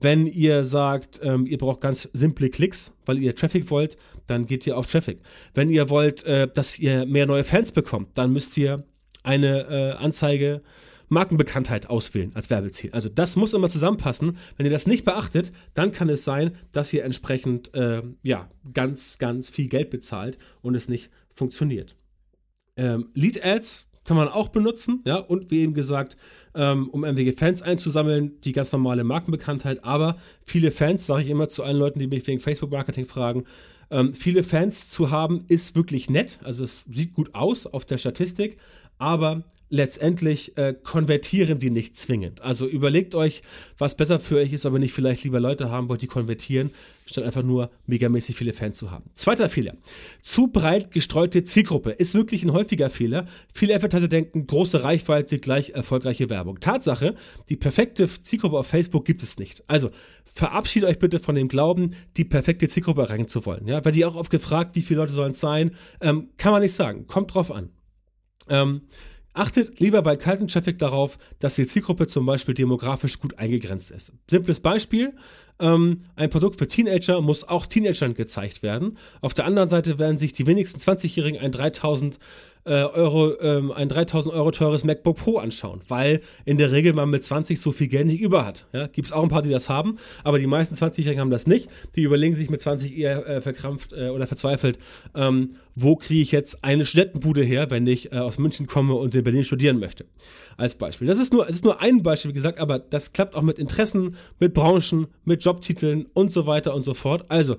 Wenn 0.00 0.26
ihr 0.26 0.64
sagt, 0.64 1.20
ähm, 1.22 1.46
ihr 1.46 1.58
braucht 1.58 1.80
ganz 1.80 2.08
simple 2.12 2.50
Klicks, 2.50 2.92
weil 3.06 3.18
ihr 3.18 3.34
Traffic 3.34 3.70
wollt, 3.70 3.96
dann 4.26 4.46
geht 4.46 4.66
ihr 4.66 4.76
auf 4.76 4.90
Traffic. 4.90 5.20
Wenn 5.52 5.70
ihr 5.70 5.88
wollt, 5.90 6.24
äh, 6.24 6.48
dass 6.52 6.78
ihr 6.78 7.06
mehr 7.06 7.26
neue 7.26 7.44
Fans 7.44 7.72
bekommt, 7.72 8.16
dann 8.18 8.32
müsst 8.32 8.56
ihr 8.56 8.84
eine 9.22 9.66
äh, 9.68 9.92
Anzeige 9.92 10.62
Markenbekanntheit 11.08 11.88
auswählen 11.90 12.32
als 12.34 12.50
Werbeziel. 12.50 12.90
Also 12.92 13.08
das 13.08 13.36
muss 13.36 13.54
immer 13.54 13.68
zusammenpassen. 13.68 14.38
Wenn 14.56 14.66
ihr 14.66 14.72
das 14.72 14.86
nicht 14.86 15.04
beachtet, 15.04 15.52
dann 15.74 15.92
kann 15.92 16.08
es 16.08 16.24
sein, 16.24 16.56
dass 16.72 16.92
ihr 16.92 17.04
entsprechend 17.04 17.74
äh, 17.74 18.02
ja 18.22 18.50
ganz 18.72 19.18
ganz 19.18 19.50
viel 19.50 19.68
Geld 19.68 19.90
bezahlt 19.90 20.38
und 20.62 20.74
es 20.74 20.88
nicht 20.88 21.10
funktioniert. 21.34 21.96
Ähm, 22.76 23.10
Lead 23.14 23.44
Ads 23.44 23.86
kann 24.04 24.16
man 24.16 24.28
auch 24.28 24.48
benutzen, 24.48 25.00
ja, 25.06 25.16
und 25.16 25.50
wie 25.50 25.62
eben 25.62 25.72
gesagt, 25.72 26.16
ähm, 26.54 26.88
um 26.90 27.04
irgendwelche 27.04 27.32
Fans 27.32 27.62
einzusammeln, 27.62 28.40
die 28.42 28.52
ganz 28.52 28.70
normale 28.70 29.02
Markenbekanntheit, 29.02 29.82
aber 29.82 30.18
viele 30.44 30.70
Fans, 30.70 31.06
sage 31.06 31.22
ich 31.22 31.30
immer 31.30 31.48
zu 31.48 31.62
allen 31.62 31.78
Leuten, 31.78 31.98
die 31.98 32.06
mich 32.06 32.26
wegen 32.26 32.40
Facebook-Marketing 32.40 33.06
fragen, 33.06 33.44
ähm, 33.90 34.14
viele 34.14 34.42
Fans 34.42 34.90
zu 34.90 35.10
haben, 35.10 35.44
ist 35.48 35.74
wirklich 35.74 36.10
nett, 36.10 36.38
also 36.42 36.64
es 36.64 36.84
sieht 36.90 37.14
gut 37.14 37.34
aus 37.34 37.66
auf 37.66 37.84
der 37.84 37.98
Statistik, 37.98 38.58
aber 38.98 39.44
letztendlich 39.70 40.56
äh, 40.56 40.74
konvertieren 40.82 41.58
die 41.58 41.70
nicht 41.70 41.96
zwingend. 41.96 42.42
Also 42.42 42.66
überlegt 42.66 43.14
euch, 43.14 43.42
was 43.76 43.96
besser 43.96 44.20
für 44.20 44.36
euch 44.36 44.52
ist, 44.52 44.66
aber 44.66 44.78
nicht 44.78 44.92
vielleicht 44.92 45.24
lieber 45.24 45.40
Leute 45.40 45.68
haben 45.70 45.88
wollt, 45.88 46.02
die 46.02 46.06
konvertieren, 46.06 46.70
statt 47.06 47.24
einfach 47.24 47.42
nur 47.42 47.70
megamäßig 47.86 48.36
viele 48.36 48.52
Fans 48.52 48.76
zu 48.76 48.90
haben. 48.90 49.10
Zweiter 49.14 49.48
Fehler. 49.48 49.74
Zu 50.20 50.48
breit 50.48 50.92
gestreute 50.92 51.42
Zielgruppe 51.42 51.90
ist 51.90 52.14
wirklich 52.14 52.44
ein 52.44 52.52
häufiger 52.52 52.88
Fehler. 52.88 53.26
Viele 53.52 53.74
Advertiser 53.74 54.08
denken, 54.08 54.46
große 54.46 54.84
Reichweite 54.84 55.38
gleich 55.38 55.70
erfolgreiche 55.70 56.30
Werbung. 56.30 56.60
Tatsache, 56.60 57.16
die 57.48 57.56
perfekte 57.56 58.08
Zielgruppe 58.22 58.58
auf 58.58 58.66
Facebook 58.68 59.04
gibt 59.04 59.22
es 59.22 59.38
nicht. 59.38 59.64
Also 59.66 59.90
verabschiedet 60.34 60.88
euch 60.88 60.98
bitte 60.98 61.20
von 61.20 61.34
dem 61.34 61.48
Glauben, 61.48 61.94
die 62.16 62.24
perfekte 62.24 62.68
Zielgruppe 62.68 63.02
erreichen 63.02 63.28
zu 63.28 63.46
wollen. 63.46 63.66
Ja, 63.66 63.84
weil 63.84 63.92
die 63.92 64.04
auch 64.04 64.16
oft 64.16 64.30
gefragt, 64.30 64.74
wie 64.74 64.82
viele 64.82 65.00
Leute 65.00 65.12
sollen 65.12 65.32
es 65.32 65.40
sein, 65.40 65.74
ähm, 66.00 66.30
kann 66.36 66.52
man 66.52 66.60
nicht 66.60 66.74
sagen. 66.74 67.06
Kommt 67.06 67.32
drauf 67.32 67.50
an. 67.50 67.70
Ähm, 68.48 68.82
Achtet 69.36 69.80
lieber 69.80 70.00
bei 70.00 70.14
kaltem 70.14 70.46
Traffic 70.46 70.78
darauf, 70.78 71.18
dass 71.40 71.56
die 71.56 71.66
Zielgruppe 71.66 72.06
zum 72.06 72.24
Beispiel 72.24 72.54
demografisch 72.54 73.18
gut 73.18 73.36
eingegrenzt 73.36 73.90
ist. 73.90 74.12
Simples 74.30 74.60
Beispiel, 74.60 75.12
ähm, 75.60 76.02
ein 76.16 76.30
Produkt 76.30 76.58
für 76.58 76.68
Teenager 76.68 77.20
muss 77.20 77.46
auch 77.48 77.66
Teenagern 77.66 78.14
gezeigt 78.14 78.62
werden. 78.62 78.98
Auf 79.20 79.34
der 79.34 79.44
anderen 79.44 79.68
Seite 79.68 79.98
werden 79.98 80.18
sich 80.18 80.32
die 80.32 80.46
wenigsten 80.46 80.80
20-Jährigen 80.80 81.40
ein 81.40 81.52
3000 81.52 82.18
äh, 82.64 82.70
Euro, 82.70 83.38
ähm, 83.40 83.72
ein 83.72 83.88
3000 83.88 84.34
Euro 84.34 84.50
teures 84.50 84.84
MacBook 84.84 85.16
Pro 85.16 85.38
anschauen, 85.38 85.82
weil 85.88 86.22
in 86.44 86.58
der 86.58 86.72
Regel 86.72 86.92
man 86.92 87.10
mit 87.10 87.22
20 87.22 87.60
so 87.60 87.72
viel 87.72 87.88
Geld 87.88 88.06
nicht 88.06 88.20
über 88.20 88.44
hat. 88.44 88.66
Ja, 88.72 88.86
Gibt 88.86 89.06
es 89.06 89.12
auch 89.12 89.22
ein 89.22 89.28
paar, 89.28 89.42
die 89.42 89.50
das 89.50 89.68
haben, 89.68 89.98
aber 90.22 90.38
die 90.38 90.46
meisten 90.46 90.74
20-Jährigen 90.74 91.20
haben 91.20 91.30
das 91.30 91.46
nicht. 91.46 91.68
Die 91.94 92.02
überlegen 92.02 92.34
sich 92.34 92.50
mit 92.50 92.60
20 92.60 92.96
eher 92.96 93.26
äh, 93.26 93.40
verkrampft 93.40 93.92
äh, 93.92 94.08
oder 94.08 94.26
verzweifelt, 94.26 94.78
ähm, 95.14 95.56
wo 95.74 95.96
kriege 95.96 96.22
ich 96.22 96.32
jetzt 96.32 96.64
eine 96.64 96.86
Studentenbude 96.86 97.42
her, 97.42 97.70
wenn 97.70 97.86
ich 97.86 98.12
äh, 98.12 98.16
aus 98.16 98.38
München 98.38 98.66
komme 98.66 98.94
und 98.94 99.14
in 99.14 99.24
Berlin 99.24 99.44
studieren 99.44 99.78
möchte. 99.78 100.06
Als 100.56 100.76
Beispiel. 100.76 101.08
Das 101.08 101.18
ist 101.18 101.32
nur, 101.32 101.48
es 101.48 101.56
ist 101.56 101.64
nur 101.64 101.80
ein 101.80 102.02
Beispiel, 102.02 102.30
wie 102.30 102.34
gesagt, 102.34 102.60
aber 102.60 102.78
das 102.78 103.12
klappt 103.12 103.34
auch 103.34 103.42
mit 103.42 103.58
Interessen, 103.58 104.16
mit 104.38 104.54
Branchen, 104.54 105.08
mit 105.24 105.43
Jobtiteln 105.44 106.06
und 106.14 106.30
so 106.32 106.46
weiter 106.46 106.74
und 106.74 106.84
so 106.84 106.94
fort. 106.94 107.30
Also, 107.30 107.56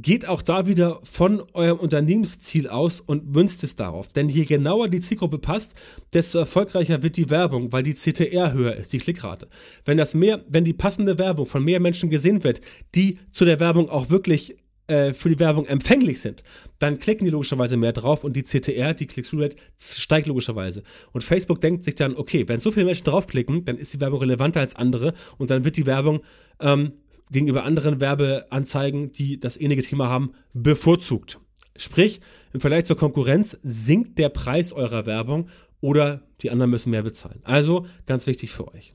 geht 0.00 0.28
auch 0.28 0.42
da 0.42 0.66
wieder 0.66 1.00
von 1.02 1.42
eurem 1.54 1.78
Unternehmensziel 1.78 2.68
aus 2.68 3.00
und 3.00 3.32
münzt 3.32 3.64
es 3.64 3.74
darauf. 3.74 4.12
Denn 4.12 4.28
je 4.28 4.44
genauer 4.44 4.88
die 4.88 5.00
Zielgruppe 5.00 5.38
passt, 5.38 5.74
desto 6.12 6.38
erfolgreicher 6.38 7.02
wird 7.02 7.16
die 7.16 7.30
Werbung, 7.30 7.72
weil 7.72 7.82
die 7.82 7.94
CTR 7.94 8.52
höher 8.52 8.76
ist, 8.76 8.92
die 8.92 8.98
Klickrate. 8.98 9.48
Wenn 9.84 9.98
das 9.98 10.14
mehr, 10.14 10.44
wenn 10.48 10.64
die 10.64 10.72
passende 10.72 11.18
Werbung 11.18 11.46
von 11.46 11.64
mehr 11.64 11.80
Menschen 11.80 12.10
gesehen 12.10 12.44
wird, 12.44 12.60
die 12.94 13.18
zu 13.32 13.44
der 13.44 13.58
Werbung 13.58 13.88
auch 13.90 14.08
wirklich 14.08 14.56
äh, 14.86 15.14
für 15.14 15.30
die 15.30 15.40
Werbung 15.40 15.66
empfänglich 15.66 16.20
sind, 16.20 16.44
dann 16.78 17.00
klicken 17.00 17.24
die 17.24 17.30
logischerweise 17.30 17.76
mehr 17.76 17.92
drauf 17.92 18.22
und 18.22 18.36
die 18.36 18.44
CTR, 18.44 18.94
die 18.94 19.06
Click-Through-Rate, 19.06 19.56
steigt 19.78 20.28
logischerweise. 20.28 20.84
Und 21.12 21.24
Facebook 21.24 21.60
denkt 21.60 21.82
sich 21.82 21.96
dann, 21.96 22.16
okay, 22.16 22.46
wenn 22.46 22.60
so 22.60 22.70
viele 22.70 22.86
Menschen 22.86 23.04
draufklicken, 23.04 23.64
dann 23.64 23.76
ist 23.76 23.92
die 23.92 24.00
Werbung 24.00 24.20
relevanter 24.20 24.60
als 24.60 24.76
andere 24.76 25.12
und 25.38 25.50
dann 25.50 25.64
wird 25.64 25.76
die 25.76 25.86
Werbung 25.86 26.20
ähm, 26.60 26.92
gegenüber 27.30 27.64
anderen 27.64 28.00
Werbeanzeigen, 28.00 29.12
die 29.12 29.38
das 29.38 29.56
ähnliche 29.56 29.82
Thema 29.82 30.08
haben, 30.08 30.32
bevorzugt. 30.54 31.38
Sprich, 31.76 32.20
im 32.52 32.60
Vergleich 32.60 32.84
zur 32.84 32.96
Konkurrenz 32.96 33.58
sinkt 33.62 34.18
der 34.18 34.30
Preis 34.30 34.72
eurer 34.72 35.06
Werbung 35.06 35.48
oder 35.80 36.22
die 36.40 36.50
anderen 36.50 36.70
müssen 36.70 36.90
mehr 36.90 37.02
bezahlen. 37.02 37.40
Also 37.44 37.86
ganz 38.06 38.26
wichtig 38.26 38.52
für 38.52 38.68
euch. 38.68 38.94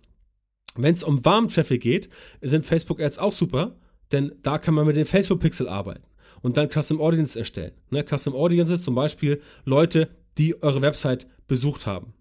Wenn 0.75 0.93
es 0.93 1.03
um 1.03 1.23
warmen 1.23 1.49
Traffic 1.49 1.81
geht, 1.81 2.09
sind 2.41 2.65
Facebook 2.65 2.99
Ads 2.99 3.19
auch 3.19 3.31
super, 3.31 3.75
denn 4.11 4.33
da 4.41 4.57
kann 4.57 4.73
man 4.73 4.87
mit 4.87 4.95
dem 4.95 5.05
Facebook 5.05 5.39
Pixel 5.39 5.69
arbeiten 5.69 6.07
und 6.41 6.57
dann 6.57 6.69
Custom 6.69 6.99
Audience 6.99 7.37
erstellen. 7.37 7.73
Ne, 7.89 8.03
Custom 8.03 8.35
Audiences 8.35 8.83
zum 8.83 8.95
Beispiel 8.95 9.41
Leute, 9.65 10.09
die 10.37 10.61
eure 10.61 10.81
Website 10.81 11.27
besucht 11.47 11.85
haben. 11.85 12.13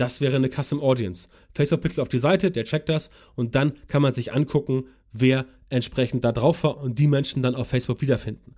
Das 0.00 0.22
wäre 0.22 0.36
eine 0.36 0.48
Custom 0.48 0.80
Audience. 0.80 1.28
Facebook 1.52 1.82
Pixel 1.82 2.00
auf 2.00 2.08
die 2.08 2.18
Seite, 2.18 2.50
der 2.50 2.64
checkt 2.64 2.88
das 2.88 3.10
und 3.34 3.54
dann 3.54 3.74
kann 3.86 4.00
man 4.00 4.14
sich 4.14 4.32
angucken, 4.32 4.84
wer 5.12 5.44
entsprechend 5.68 6.24
da 6.24 6.32
drauf 6.32 6.64
war 6.64 6.78
und 6.78 6.98
die 6.98 7.06
Menschen 7.06 7.42
dann 7.42 7.54
auf 7.54 7.68
Facebook 7.68 8.00
wiederfinden. 8.00 8.54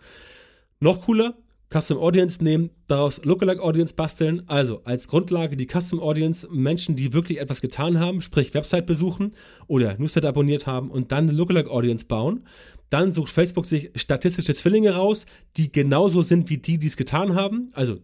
Noch 0.78 1.00
cooler, 1.00 1.34
Custom 1.68 1.99
Audience 1.99 2.44
nehmen, 2.44 2.70
daraus 2.87 3.25
Lookalike 3.25 3.61
Audience 3.61 3.92
basteln, 3.92 4.44
also 4.46 4.82
als 4.84 5.08
Grundlage 5.08 5.56
die 5.56 5.66
Custom 5.66 5.99
Audience 5.99 6.46
Menschen, 6.49 6.94
die 6.94 7.12
wirklich 7.12 7.40
etwas 7.40 7.61
getan 7.61 7.99
haben, 7.99 8.20
sprich 8.20 8.54
Website 8.54 8.87
besuchen 8.87 9.34
oder 9.66 9.99
Newsletter 9.99 10.28
abonniert 10.28 10.68
haben 10.68 10.92
und 10.92 11.11
dann 11.11 11.28
eine 11.28 11.37
Lookalike 11.37 11.72
Audience 11.72 12.06
bauen. 12.06 12.46
Dann 12.88 13.11
sucht 13.11 13.32
Facebook 13.32 13.66
sich 13.66 13.90
statistische 13.96 14.54
Zwillinge 14.54 14.94
raus, 14.94 15.26
die 15.56 15.72
genauso 15.72 16.22
sind 16.22 16.50
wie 16.50 16.58
die, 16.58 16.78
die 16.78 16.87
es 16.87 16.96
getan 16.96 17.34
haben, 17.34 17.72
also 17.72 17.99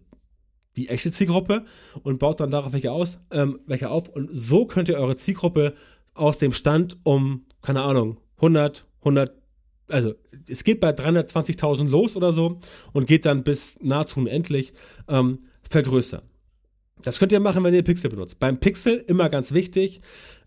die 0.79 0.89
echte 0.89 1.11
Zielgruppe 1.11 1.65
und 2.03 2.19
baut 2.19 2.41
dann 2.41 2.51
darauf 2.51 2.73
welche 2.73 2.93
aus, 2.93 3.21
ähm, 3.31 3.61
welche 3.67 3.91
auf 3.91 4.09
und 4.09 4.31
so 4.33 4.67
könnt 4.67 4.89
ihr 4.89 4.97
eure 4.97 5.17
Zielgruppe 5.17 5.75
aus 6.15 6.39
dem 6.39 6.53
Stand 6.53 6.97
um, 7.03 7.45
keine 7.63 7.83
Ahnung, 7.83 8.19
100, 8.37 8.87
100, 9.01 9.33
also 9.89 10.15
es 10.49 10.65
geht 10.65 10.81
bei 10.81 10.91
320.000 10.91 11.89
los 11.89 12.17
oder 12.17 12.33
so 12.33 12.61
und 12.93 13.07
geht 13.07 13.27
dann 13.27 13.43
bis 13.43 13.77
nahezu 13.81 14.21
unendlich 14.21 14.73
ähm, 15.09 15.41
vergrößern. 15.69 16.23
Das 17.03 17.19
könnt 17.19 17.31
ihr 17.33 17.41
machen, 17.41 17.63
wenn 17.63 17.75
ihr 17.75 17.85
Pixel 17.85 18.11
benutzt. 18.11 18.39
Beim 18.41 18.59
Pixel 18.59 19.05
immer 19.07 19.29
ganz 19.29 19.53
wichtig, 19.53 20.01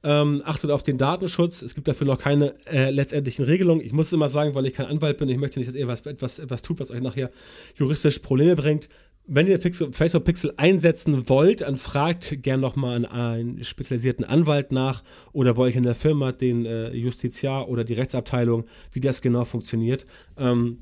ähm, 0.04 0.42
achtet 0.46 0.72
auf 0.72 0.84
den 0.84 0.98
Datenschutz. 0.98 1.62
Es 1.62 1.76
gibt 1.76 1.88
dafür 1.88 2.08
noch 2.08 2.18
keine 2.18 2.56
äh, 2.66 2.90
letztendlichen 2.90 3.46
Regelungen. 3.46 3.86
Ich 3.86 3.94
muss 3.94 4.08
es 4.08 4.14
immer 4.14 4.30
sagen, 4.30 4.54
weil 4.56 4.66
ich 4.66 4.74
kein 4.74 4.88
Anwalt 4.88 5.18
bin. 5.18 5.30
Ich 5.30 5.38
möchte 5.38 5.60
nicht, 5.60 5.70
dass 5.70 5.76
ihr 5.76 5.88
was, 5.88 6.06
etwas, 6.06 6.40
etwas 6.40 6.62
tut, 6.62 6.80
was 6.80 6.92
euch 6.92 7.02
nachher 7.02 7.32
juristisch 7.76 8.20
Probleme 8.20 8.56
bringt. 8.56 8.90
Wenn 9.28 9.48
ihr 9.48 9.60
Pixel, 9.60 9.94
Facebook 9.94 10.26
Pixel 10.26 10.54
einsetzen 10.58 11.30
wollt, 11.30 11.62
dann 11.62 11.78
fragt 11.78 12.42
gern 12.42 12.60
nochmal 12.60 12.96
an 12.96 13.06
einen 13.06 13.64
spezialisierten 13.64 14.26
Anwalt 14.26 14.72
nach 14.72 15.04
oder 15.32 15.54
bei 15.54 15.64
euch 15.64 15.76
in 15.76 15.84
der 15.84 15.96
Firma 15.96 16.32
den 16.32 16.66
äh, 16.66 16.92
Justiziar 16.92 17.70
oder 17.70 17.84
die 17.84 17.94
Rechtsabteilung, 17.94 18.66
wie 18.92 19.00
das 19.00 19.22
genau 19.22 19.46
funktioniert. 19.46 20.06
Ähm, 20.38 20.80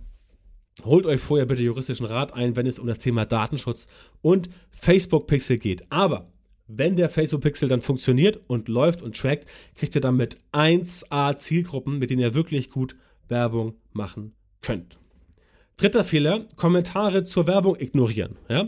Holt 0.85 1.05
euch 1.05 1.19
vorher 1.19 1.45
bitte 1.45 1.63
juristischen 1.63 2.05
Rat 2.05 2.33
ein, 2.33 2.55
wenn 2.55 2.65
es 2.65 2.79
um 2.79 2.87
das 2.87 2.99
Thema 2.99 3.25
Datenschutz 3.25 3.87
und 4.21 4.49
Facebook 4.69 5.27
Pixel 5.27 5.57
geht. 5.57 5.83
Aber 5.91 6.31
wenn 6.67 6.95
der 6.95 7.09
Facebook 7.09 7.41
Pixel 7.41 7.67
dann 7.67 7.81
funktioniert 7.81 8.39
und 8.47 8.67
läuft 8.67 9.01
und 9.01 9.17
trackt, 9.17 9.47
kriegt 9.75 9.95
ihr 9.95 10.01
damit 10.01 10.37
1A 10.53 11.35
Zielgruppen, 11.37 11.99
mit 11.99 12.11
denen 12.11 12.21
ihr 12.21 12.33
wirklich 12.33 12.69
gut 12.69 12.95
Werbung 13.27 13.75
machen 13.91 14.33
könnt. 14.61 14.99
Dritter 15.79 16.03
Fehler, 16.03 16.45
Kommentare 16.57 17.23
zur 17.23 17.47
Werbung 17.47 17.77
ignorieren. 17.79 18.35
Ja? 18.49 18.67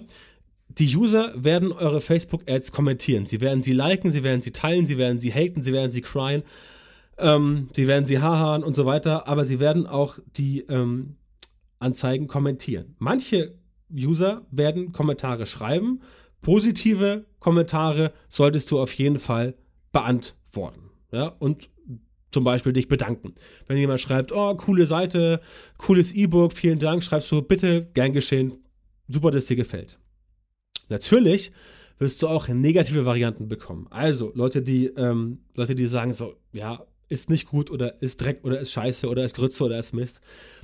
Die 0.70 0.96
User 0.96 1.34
werden 1.36 1.74
eure 1.74 2.00
Facebook-Ads 2.00 2.72
kommentieren. 2.72 3.26
Sie 3.26 3.42
werden 3.42 3.62
sie 3.62 3.74
liken, 3.74 4.12
sie 4.12 4.24
werden 4.24 4.42
sie 4.42 4.52
teilen, 4.52 4.86
sie 4.86 4.98
werden 4.98 5.20
sie 5.20 5.34
haten, 5.34 5.62
sie 5.62 5.74
werden 5.74 5.92
sie 5.92 6.00
cryen, 6.00 6.44
ähm, 7.18 7.68
sie 7.76 7.86
werden 7.88 8.06
sie 8.06 8.20
hahaen 8.20 8.64
und 8.64 8.78
so 8.78 8.86
weiter, 8.86 9.28
aber 9.28 9.44
sie 9.44 9.60
werden 9.60 9.88
auch 9.88 10.20
die 10.38 10.62
ähm, 10.70 11.18
Anzeigen 11.80 12.28
kommentieren. 12.28 12.96
Manche 12.98 13.56
User 13.94 14.46
werden 14.50 14.94
Kommentare 14.94 15.46
schreiben. 15.48 16.02
Positive 16.42 17.26
Kommentare 17.40 18.14
solltest 18.30 18.72
du 18.72 18.80
auf 18.80 18.94
jeden 18.94 19.20
Fall 19.20 19.56
beantworten. 19.92 20.92
Ja, 21.12 21.28
und 21.28 21.70
zum 22.32 22.44
Beispiel 22.44 22.74
dich 22.74 22.88
bedanken. 22.88 23.36
Wenn 23.68 23.78
jemand 23.78 24.00
schreibt, 24.00 24.32
oh, 24.32 24.56
coole 24.56 24.88
Seite, 24.88 25.42
cooles 25.78 26.14
E-Book, 26.14 26.54
vielen 26.54 26.80
Dank, 26.80 27.04
schreibst 27.04 27.32
du 27.32 27.42
bitte, 27.42 27.90
gern 27.94 28.14
geschehen, 28.14 28.54
super, 29.08 29.32
dass 29.32 29.46
dir 29.46 29.56
gefällt. 29.56 30.00
Natürlich 30.90 31.52
wirst 32.00 32.22
du 32.22 32.28
auch 32.28 32.48
negative 32.48 33.06
Varianten 33.06 33.48
bekommen. 33.48 33.88
Also 33.92 34.32
Leute, 34.34 34.62
die 34.62 34.88
ähm, 34.88 35.40
Leute, 35.56 35.76
die 35.76 35.86
sagen 35.86 36.14
so, 36.14 36.34
ja, 36.52 36.84
ist 37.12 37.30
nicht 37.30 37.48
gut 37.48 37.70
oder 37.70 38.02
ist 38.02 38.22
Dreck 38.22 38.40
oder 38.44 38.60
ist 38.60 38.72
Scheiße 38.72 39.08
oder 39.08 39.26
ist 39.26 39.36
Grütze 39.36 39.64
oder 39.64 39.78
ist 39.78 39.94
Mist. 39.94 40.22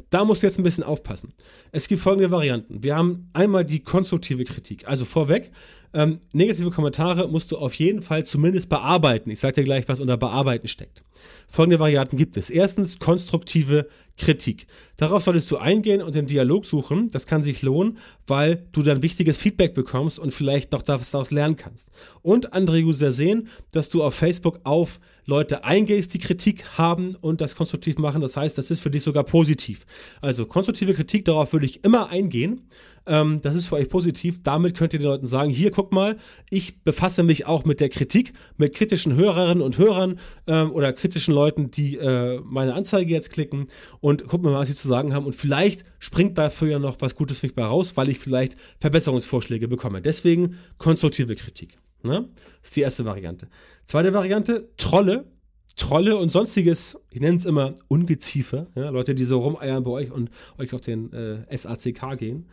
Da 0.09 0.23
musst 0.23 0.41
du 0.41 0.47
jetzt 0.47 0.57
ein 0.57 0.63
bisschen 0.63 0.83
aufpassen. 0.83 1.33
Es 1.71 1.87
gibt 1.87 2.01
folgende 2.01 2.31
Varianten. 2.31 2.81
Wir 2.81 2.95
haben 2.95 3.29
einmal 3.33 3.65
die 3.65 3.83
konstruktive 3.83 4.45
Kritik. 4.45 4.87
Also 4.87 5.05
vorweg, 5.05 5.51
ähm, 5.93 6.19
negative 6.31 6.71
Kommentare 6.71 7.27
musst 7.27 7.51
du 7.51 7.57
auf 7.57 7.73
jeden 7.73 8.01
Fall 8.01 8.25
zumindest 8.25 8.69
bearbeiten. 8.69 9.29
Ich 9.29 9.39
sage 9.39 9.55
dir 9.55 9.63
gleich, 9.63 9.87
was 9.87 9.99
unter 9.99 10.17
bearbeiten 10.17 10.67
steckt. 10.67 11.03
Folgende 11.47 11.79
Varianten 11.79 12.17
gibt 12.17 12.37
es. 12.37 12.49
Erstens 12.49 12.99
konstruktive 12.99 13.87
Kritik. 14.17 14.67
Darauf 14.97 15.23
solltest 15.23 15.49
du 15.51 15.57
eingehen 15.57 16.01
und 16.01 16.15
den 16.15 16.27
Dialog 16.27 16.65
suchen. 16.65 17.09
Das 17.11 17.27
kann 17.27 17.43
sich 17.43 17.61
lohnen, 17.61 17.99
weil 18.25 18.67
du 18.71 18.83
dann 18.83 19.01
wichtiges 19.01 19.37
Feedback 19.37 19.73
bekommst 19.73 20.19
und 20.19 20.33
vielleicht 20.33 20.71
noch 20.71 20.81
daraus 20.81 21.31
lernen 21.31 21.55
kannst. 21.55 21.91
Und 22.21 22.53
andere 22.53 22.79
User 22.79 23.11
sehen, 23.11 23.47
dass 23.71 23.89
du 23.89 24.03
auf 24.03 24.15
Facebook 24.15 24.59
auf 24.63 24.99
Leute 25.27 25.65
eingehst, 25.65 26.13
die 26.13 26.19
Kritik 26.19 26.77
haben 26.77 27.15
und 27.19 27.41
das 27.41 27.55
konstruktiv 27.55 27.97
machen. 27.97 28.21
Das 28.21 28.37
heißt, 28.37 28.57
das 28.57 28.71
ist 28.71 28.79
für 28.79 28.89
dich 28.89 29.03
sogar 29.03 29.25
positiv. 29.25 29.85
Also 30.21 30.45
konstruktive 30.45 30.93
Kritik, 30.93 31.25
darauf 31.25 31.51
würde 31.51 31.65
ich 31.65 31.83
immer 31.83 32.09
eingehen. 32.09 32.69
Ähm, 33.05 33.41
das 33.41 33.53
ist 33.53 33.67
für 33.67 33.75
euch 33.75 33.89
positiv. 33.89 34.41
Damit 34.43 34.77
könnt 34.77 34.93
ihr 34.93 34.99
den 34.99 35.07
Leuten 35.07 35.27
sagen, 35.27 35.49
hier, 35.49 35.71
guck 35.71 35.91
mal, 35.91 36.15
ich 36.49 36.81
befasse 36.81 37.23
mich 37.23 37.45
auch 37.45 37.65
mit 37.65 37.81
der 37.81 37.89
Kritik, 37.89 38.31
mit 38.55 38.73
kritischen 38.73 39.15
Hörerinnen 39.15 39.61
und 39.61 39.77
Hörern 39.77 40.17
ähm, 40.47 40.71
oder 40.71 40.93
kritischen 40.93 41.33
Leuten, 41.33 41.71
die 41.71 41.97
äh, 41.97 42.39
meine 42.45 42.73
Anzeige 42.73 43.13
jetzt 43.13 43.29
klicken 43.29 43.67
und 43.99 44.25
guck 44.27 44.41
mal, 44.41 44.53
was 44.53 44.69
sie 44.69 44.75
zu 44.75 44.87
sagen 44.87 45.13
haben. 45.13 45.25
Und 45.25 45.35
vielleicht 45.35 45.83
springt 45.99 46.37
dafür 46.37 46.69
ja 46.69 46.79
noch 46.79 47.01
was 47.01 47.15
Gutes 47.15 47.39
für 47.39 47.47
mich 47.47 47.55
bei 47.55 47.65
raus, 47.65 47.97
weil 47.97 48.07
ich 48.07 48.19
vielleicht 48.19 48.55
Verbesserungsvorschläge 48.79 49.67
bekomme. 49.67 50.01
Deswegen 50.01 50.55
konstruktive 50.77 51.35
Kritik. 51.35 51.77
Ne? 52.03 52.29
Das 52.61 52.69
ist 52.69 52.75
die 52.77 52.81
erste 52.81 53.05
Variante. 53.05 53.49
Zweite 53.87 54.13
Variante, 54.13 54.69
Trolle. 54.75 55.31
Trolle 55.77 56.17
und 56.17 56.29
sonstiges, 56.29 56.97
ich 57.09 57.21
nenne 57.21 57.37
es 57.37 57.45
immer 57.45 57.75
Ungeziefer, 57.87 58.67
ja, 58.75 58.89
Leute, 58.89 59.15
die 59.15 59.23
so 59.23 59.39
rumeiern 59.39 59.83
bei 59.83 59.91
euch 59.91 60.11
und 60.11 60.29
euch 60.57 60.73
auf 60.73 60.81
den 60.81 61.13
äh, 61.13 61.55
SACK 61.55 62.17
gehen. 62.17 62.47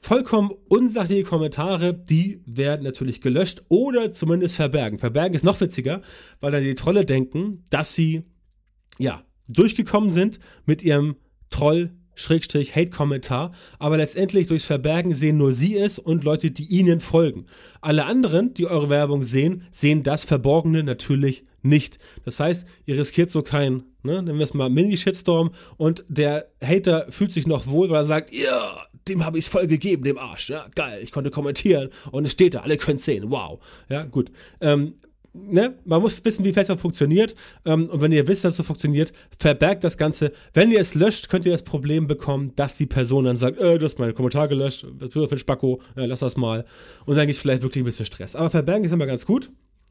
Vollkommen 0.00 0.50
unsachliche 0.68 1.22
Kommentare, 1.22 1.94
die 1.94 2.42
werden 2.46 2.82
natürlich 2.82 3.20
gelöscht 3.22 3.62
oder 3.68 4.12
zumindest 4.12 4.56
verbergen. 4.56 4.98
Verbergen 4.98 5.34
ist 5.34 5.44
noch 5.44 5.60
witziger, 5.60 6.02
weil 6.40 6.52
dann 6.52 6.64
die 6.64 6.74
Trolle 6.74 7.06
denken, 7.06 7.64
dass 7.70 7.94
sie, 7.94 8.24
ja, 8.98 9.22
durchgekommen 9.48 10.10
sind 10.10 10.38
mit 10.66 10.82
ihrem 10.82 11.16
Troll 11.48 11.92
Schrägstrich 12.14 12.74
Hate-Kommentar, 12.74 13.52
aber 13.78 13.96
letztendlich 13.96 14.46
durchs 14.46 14.64
Verbergen 14.64 15.14
sehen 15.14 15.36
nur 15.36 15.52
sie 15.52 15.76
es 15.76 15.98
und 15.98 16.24
Leute, 16.24 16.50
die 16.50 16.66
ihnen 16.66 17.00
folgen. 17.00 17.46
Alle 17.80 18.04
anderen, 18.04 18.54
die 18.54 18.66
eure 18.66 18.88
Werbung 18.88 19.24
sehen, 19.24 19.66
sehen 19.72 20.02
das 20.02 20.24
Verborgene 20.24 20.82
natürlich 20.82 21.44
nicht. 21.62 21.98
Das 22.24 22.38
heißt, 22.40 22.66
ihr 22.86 22.98
riskiert 22.98 23.30
so 23.30 23.42
keinen, 23.42 23.84
ne, 24.02 24.22
nennen 24.22 24.38
wir 24.38 24.44
es 24.44 24.54
mal 24.54 24.70
Mini-Shitstorm 24.70 25.50
und 25.76 26.04
der 26.08 26.50
Hater 26.62 27.06
fühlt 27.10 27.32
sich 27.32 27.46
noch 27.46 27.66
wohl, 27.66 27.90
weil 27.90 28.02
er 28.02 28.04
sagt, 28.04 28.32
ja, 28.32 28.86
dem 29.08 29.24
habe 29.24 29.38
ich 29.38 29.46
es 29.46 29.50
voll 29.50 29.66
gegeben, 29.66 30.04
dem 30.04 30.18
Arsch, 30.18 30.50
ja, 30.50 30.66
geil, 30.74 31.00
ich 31.02 31.10
konnte 31.12 31.30
kommentieren 31.30 31.90
und 32.10 32.26
es 32.26 32.32
steht 32.32 32.54
da, 32.54 32.60
alle 32.60 32.76
können 32.76 32.98
sehen, 32.98 33.30
wow, 33.30 33.60
ja, 33.88 34.04
gut. 34.04 34.30
Ähm, 34.60 34.94
ne, 35.34 35.74
man 35.84 36.00
muss 36.00 36.24
wissen, 36.24 36.44
wie 36.44 36.52
Facebook 36.52 36.80
funktioniert. 36.80 37.34
Ähm, 37.64 37.88
und 37.90 38.00
wenn 38.00 38.12
ihr 38.12 38.26
wisst, 38.26 38.44
dass 38.44 38.54
es 38.54 38.56
so 38.58 38.62
funktioniert, 38.62 39.12
verbergt 39.38 39.84
das 39.84 39.98
Ganze. 39.98 40.32
Wenn 40.52 40.70
ihr 40.70 40.80
es 40.80 40.94
löscht, 40.94 41.28
könnt 41.28 41.44
ihr 41.44 41.52
das 41.52 41.62
Problem 41.62 42.06
bekommen, 42.06 42.52
dass 42.56 42.76
die 42.76 42.86
Person 42.86 43.24
dann 43.24 43.36
sagt, 43.36 43.58
äh, 43.58 43.78
du 43.78 43.84
hast 43.84 43.98
meinen 43.98 44.14
Kommentar 44.14 44.48
gelöscht, 44.48 44.86
was 44.98 45.12
für 45.12 45.28
ein 45.30 45.38
Spacko, 45.38 45.80
ja, 45.96 46.04
lass 46.04 46.20
das 46.20 46.36
mal. 46.36 46.64
Und 47.04 47.16
dann 47.16 47.26
gibt 47.26 47.36
es 47.36 47.42
vielleicht 47.42 47.62
wirklich 47.62 47.82
ein 47.82 47.86
bisschen 47.86 48.06
Stress. 48.06 48.36
Aber 48.36 48.50
verbergen 48.50 48.84
ist 48.84 48.92
immer 48.92 49.06
ganz 49.06 49.26
gut. 49.26 49.50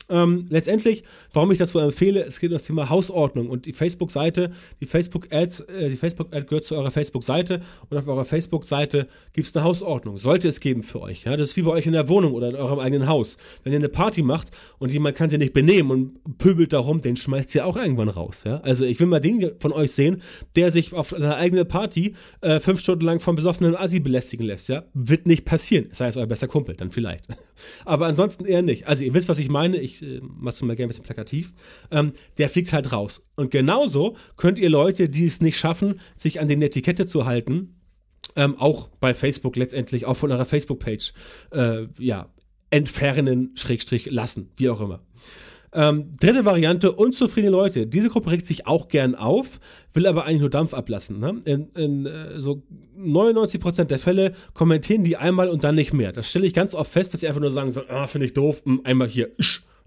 Ähm, 0.10 0.46
letztendlich, 0.50 1.04
warum 1.32 1.52
ich 1.52 1.58
das 1.58 1.72
so 1.72 1.80
empfehle, 1.80 2.24
es 2.24 2.40
geht 2.40 2.52
um 2.52 2.56
das 2.56 2.64
Thema 2.64 2.90
Hausordnung 2.90 3.50
und 3.50 3.66
die 3.66 3.74
Facebook-Seite, 3.74 4.52
die 4.82 4.86
Facebook-Ads, 4.86 5.62
äh, 5.62 5.90
die 5.90 5.98
Facebook-Ad 5.98 6.46
gehört 6.48 6.66
zu 6.66 6.76
eurer 6.76 6.92
Facebook-Seite 6.92 7.62
und 7.90 7.98
auf 7.98 8.08
eurer 8.08 8.26
Facebook-Seite 8.26 9.08
gibt 9.34 9.48
es 9.48 9.56
eine 9.56 9.66
Hausordnung. 9.66 10.18
Sollte 10.18 10.48
es 10.48 10.60
geben 10.60 10.84
für 10.84 11.02
euch. 11.02 11.24
Ja? 11.24 11.38
Das 11.38 11.50
ist 11.50 11.58
wie 11.58 11.62
bei 11.62 11.72
euch 11.72 11.86
in 11.86 11.94
der 11.94 12.10
Wohnung 12.10 12.34
oder 12.34 12.50
in 12.50 12.56
eurem 12.56 12.80
eigenen 12.80 13.08
Haus. 13.08 13.38
Wenn 13.64 13.74
ihr 13.74 13.80
eine 13.80 13.90
Party 13.90 14.22
macht 14.22 14.50
und 14.78 14.92
jemand 14.92 15.16
kann 15.16 15.30
sich 15.30 15.40
nicht 15.40 15.54
benehmen 15.54 15.92
und 15.92 16.38
pöbelt 16.38 16.74
darum, 16.74 17.02
den 17.02 17.16
schmeißt 17.16 17.54
ihr 17.56 17.66
auch 17.66 17.78
irgendwann 17.78 18.10
raus. 18.10 18.44
Ja? 18.46 18.58
Also 18.62 18.86
ich 18.86 19.00
will 19.00 19.08
mal 19.08 19.20
den 19.20 19.52
von 19.60 19.72
euch 19.72 19.92
sehen, 19.92 20.22
der 20.56 20.72
sich 20.72 20.94
auf 20.94 21.14
einer 21.14 21.38
eigenen 21.38 21.68
Party 21.68 22.14
äh, 22.42 22.60
fünf 22.60 22.80
Stunden 22.80 23.06
lang 23.06 23.20
vom 23.20 23.36
besoffenen 23.36 23.76
Assi 23.76 24.00
belästigen 24.00 24.46
lässt. 24.46 24.70
Ja? 24.70 24.84
Wird 24.94 25.26
nicht 25.26 25.46
passieren. 25.46 25.88
Sei 25.92 26.08
es 26.08 26.18
euer 26.18 26.28
bester 26.28 26.48
Kumpel, 26.48 26.76
dann 26.76 26.90
vielleicht. 26.90 27.26
Aber 27.86 28.08
ansonsten 28.08 28.46
eher 28.46 28.62
nicht. 28.62 28.88
Also 28.88 29.04
ihr 29.04 29.14
wisst, 29.14 29.30
was 29.30 29.40
ich 29.40 29.50
meine. 29.50 29.78
Ich 29.78 29.93
äh, 30.02 30.20
mach's 30.22 30.62
mal 30.62 30.76
gerne 30.76 30.88
ein 30.88 30.90
bisschen 30.90 31.04
plakativ. 31.04 31.54
Ähm, 31.92 32.14
der 32.38 32.50
fliegt 32.50 32.74
halt 32.74 32.92
raus. 32.92 33.22
Und 33.36 33.52
genauso 33.52 34.16
könnt 34.38 34.58
ihr 34.58 34.70
Leute, 34.70 35.10
die 35.10 35.28
es 35.28 35.42
nicht 35.42 35.58
schaffen, 35.58 36.00
sich 36.16 36.40
an 36.40 36.48
den 36.48 36.62
Etikette 36.62 37.06
zu 37.06 37.26
halten, 37.26 37.76
ähm, 38.36 38.58
auch 38.58 38.88
bei 39.00 39.14
Facebook 39.14 39.56
letztendlich, 39.56 40.06
auch 40.06 40.16
von 40.16 40.32
eurer 40.32 40.46
Facebook-Page, 40.46 41.14
äh, 41.52 41.88
ja, 42.00 42.30
entfernen, 42.70 43.52
Schrägstrich 43.56 44.10
lassen, 44.10 44.50
wie 44.58 44.70
auch 44.70 44.82
immer. 44.82 45.04
Ähm, 45.76 46.14
dritte 46.20 46.46
Variante, 46.46 46.92
unzufriedene 46.92 47.52
Leute. 47.52 47.88
Diese 47.88 48.10
Gruppe 48.10 48.32
regt 48.32 48.46
sich 48.46 48.68
auch 48.68 48.88
gern 48.90 49.16
auf, 49.16 49.60
will 49.94 50.06
aber 50.06 50.26
eigentlich 50.26 50.42
nur 50.42 50.50
Dampf 50.50 50.74
ablassen. 50.74 51.20
Ne? 51.20 51.42
In, 51.46 51.70
in 51.76 52.06
äh, 52.06 52.40
so 52.40 52.62
99% 52.98 53.86
der 53.86 54.00
Fälle 54.00 54.34
kommentieren 54.54 55.04
die 55.04 55.18
einmal 55.18 55.50
und 55.50 55.64
dann 55.64 55.76
nicht 55.76 55.94
mehr. 55.94 56.12
Das 56.12 56.30
stelle 56.30 56.46
ich 56.46 56.54
ganz 56.54 56.76
oft 56.76 56.92
fest, 56.92 57.14
dass 57.14 57.22
sie 57.22 57.28
einfach 57.28 57.42
nur 57.42 57.52
sagen, 57.52 57.72
so, 57.72 57.82
ah, 57.88 58.06
finde 58.06 58.28
ich 58.28 58.34
doof, 58.34 58.62
hm, 58.66 58.82
einmal 58.84 59.08
hier, 59.08 59.32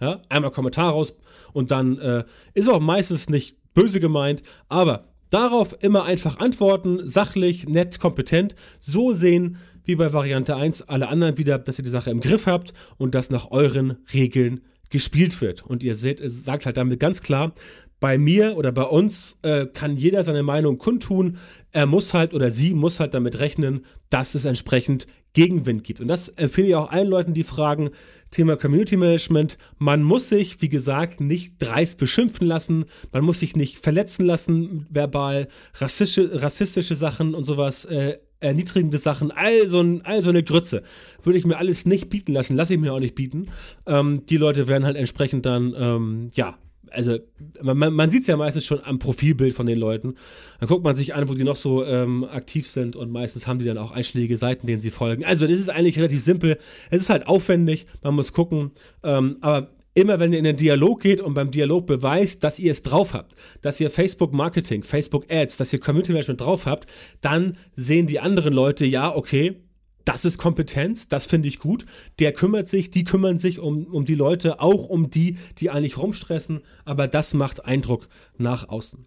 ja? 0.00 0.22
einmal 0.28 0.50
Kommentar 0.50 0.90
raus 0.90 1.16
und 1.52 1.70
dann 1.70 1.98
äh, 1.98 2.24
ist 2.54 2.68
auch 2.68 2.80
meistens 2.80 3.28
nicht 3.28 3.56
böse 3.74 4.00
gemeint, 4.00 4.42
aber 4.68 5.08
darauf 5.30 5.76
immer 5.80 6.04
einfach 6.04 6.38
antworten, 6.38 7.08
sachlich, 7.08 7.68
nett, 7.68 8.00
kompetent, 8.00 8.56
so 8.80 9.12
sehen, 9.12 9.58
wie 9.84 9.94
bei 9.94 10.12
Variante 10.12 10.56
1 10.56 10.82
alle 10.82 11.08
anderen 11.08 11.38
wieder, 11.38 11.58
dass 11.58 11.78
ihr 11.78 11.84
die 11.84 11.90
Sache 11.90 12.10
im 12.10 12.20
Griff 12.20 12.46
habt 12.46 12.72
und 12.98 13.14
das 13.14 13.30
nach 13.30 13.50
euren 13.52 13.98
Regeln 14.12 14.62
gespielt 14.90 15.40
wird. 15.40 15.64
Und 15.64 15.82
ihr 15.82 15.94
seht, 15.94 16.20
es 16.20 16.44
sagt 16.44 16.66
halt 16.66 16.76
damit 16.76 17.00
ganz 17.00 17.22
klar, 17.22 17.52
bei 17.98 18.18
mir 18.18 18.56
oder 18.56 18.72
bei 18.72 18.82
uns 18.82 19.36
äh, 19.42 19.66
kann 19.66 19.96
jeder 19.96 20.22
seine 20.22 20.42
Meinung 20.42 20.78
kundtun. 20.78 21.38
Er 21.72 21.86
muss 21.86 22.12
halt 22.12 22.34
oder 22.34 22.50
sie 22.50 22.74
muss 22.74 23.00
halt 23.00 23.14
damit 23.14 23.38
rechnen, 23.38 23.86
dass 24.10 24.34
es 24.34 24.44
entsprechend 24.44 25.06
Gegenwind 25.32 25.84
gibt. 25.84 26.00
Und 26.00 26.08
das 26.08 26.28
empfehle 26.28 26.68
ich 26.68 26.74
auch 26.74 26.90
allen 26.90 27.08
Leuten, 27.08 27.34
die 27.34 27.44
fragen, 27.44 27.90
Thema 28.30 28.56
Community 28.56 28.96
Management. 28.96 29.56
Man 29.78 30.02
muss 30.02 30.28
sich, 30.28 30.60
wie 30.60 30.68
gesagt, 30.68 31.20
nicht 31.20 31.54
dreist 31.58 31.98
beschimpfen 31.98 32.46
lassen. 32.46 32.86
Man 33.12 33.24
muss 33.24 33.40
sich 33.40 33.56
nicht 33.56 33.78
verletzen 33.78 34.24
lassen, 34.24 34.86
verbal, 34.90 35.48
rassistische, 35.74 36.42
rassistische 36.42 36.96
Sachen 36.96 37.34
und 37.34 37.44
sowas. 37.44 37.84
Äh, 37.84 38.16
erniedrigende 38.40 38.98
Sachen, 38.98 39.30
all 39.30 39.66
so, 39.68 39.80
ein, 39.80 40.04
all 40.04 40.22
so 40.22 40.30
eine 40.30 40.42
Grütze. 40.42 40.82
Würde 41.22 41.38
ich 41.38 41.46
mir 41.46 41.56
alles 41.56 41.86
nicht 41.86 42.08
bieten 42.08 42.32
lassen, 42.32 42.56
lasse 42.56 42.74
ich 42.74 42.80
mir 42.80 42.92
auch 42.92 43.00
nicht 43.00 43.14
bieten. 43.14 43.48
Ähm, 43.86 44.24
die 44.26 44.36
Leute 44.36 44.68
werden 44.68 44.84
halt 44.84 44.96
entsprechend 44.96 45.46
dann, 45.46 45.74
ähm, 45.76 46.30
ja, 46.34 46.58
also 46.90 47.18
man, 47.62 47.92
man 47.92 48.10
sieht 48.10 48.22
es 48.22 48.26
ja 48.26 48.36
meistens 48.36 48.64
schon 48.64 48.82
am 48.82 48.98
Profilbild 48.98 49.54
von 49.54 49.66
den 49.66 49.78
Leuten. 49.78 50.14
Dann 50.60 50.68
guckt 50.68 50.84
man 50.84 50.96
sich 50.96 51.14
an, 51.14 51.28
wo 51.28 51.34
die 51.34 51.44
noch 51.44 51.56
so 51.56 51.84
ähm, 51.84 52.24
aktiv 52.24 52.68
sind 52.68 52.96
und 52.96 53.10
meistens 53.10 53.46
haben 53.46 53.58
die 53.58 53.64
dann 53.64 53.78
auch 53.78 53.90
einschlägige 53.90 54.36
Seiten, 54.36 54.66
denen 54.66 54.80
sie 54.80 54.90
folgen. 54.90 55.24
Also 55.24 55.46
das 55.46 55.58
ist 55.58 55.68
eigentlich 55.68 55.98
relativ 55.98 56.22
simpel. 56.22 56.58
Es 56.90 57.02
ist 57.02 57.10
halt 57.10 57.26
aufwendig, 57.26 57.86
man 58.02 58.14
muss 58.14 58.32
gucken. 58.32 58.70
Ähm, 59.02 59.36
aber 59.40 59.75
immer 59.96 60.20
wenn 60.20 60.32
ihr 60.32 60.38
in 60.38 60.44
den 60.44 60.58
Dialog 60.58 61.00
geht 61.00 61.20
und 61.20 61.34
beim 61.34 61.50
Dialog 61.50 61.86
beweist, 61.86 62.44
dass 62.44 62.58
ihr 62.58 62.70
es 62.70 62.82
drauf 62.82 63.14
habt, 63.14 63.34
dass 63.62 63.80
ihr 63.80 63.90
Facebook 63.90 64.32
Marketing, 64.32 64.82
Facebook 64.82 65.24
Ads, 65.30 65.56
dass 65.56 65.72
ihr 65.72 65.80
Community 65.80 66.12
Management 66.12 66.42
drauf 66.42 66.66
habt, 66.66 66.86
dann 67.22 67.56
sehen 67.74 68.06
die 68.06 68.20
anderen 68.20 68.52
Leute, 68.52 68.84
ja, 68.84 69.14
okay, 69.14 69.56
das 70.04 70.24
ist 70.24 70.38
Kompetenz, 70.38 71.08
das 71.08 71.26
finde 71.26 71.48
ich 71.48 71.58
gut. 71.58 71.86
Der 72.20 72.32
kümmert 72.32 72.68
sich, 72.68 72.90
die 72.90 73.04
kümmern 73.04 73.38
sich 73.38 73.58
um, 73.58 73.86
um 73.86 74.04
die 74.04 74.14
Leute, 74.14 74.60
auch 74.60 74.86
um 74.86 75.10
die, 75.10 75.38
die 75.58 75.70
eigentlich 75.70 75.96
rumstressen, 75.96 76.60
aber 76.84 77.08
das 77.08 77.34
macht 77.34 77.64
Eindruck 77.64 78.08
nach 78.36 78.68
außen. 78.68 79.06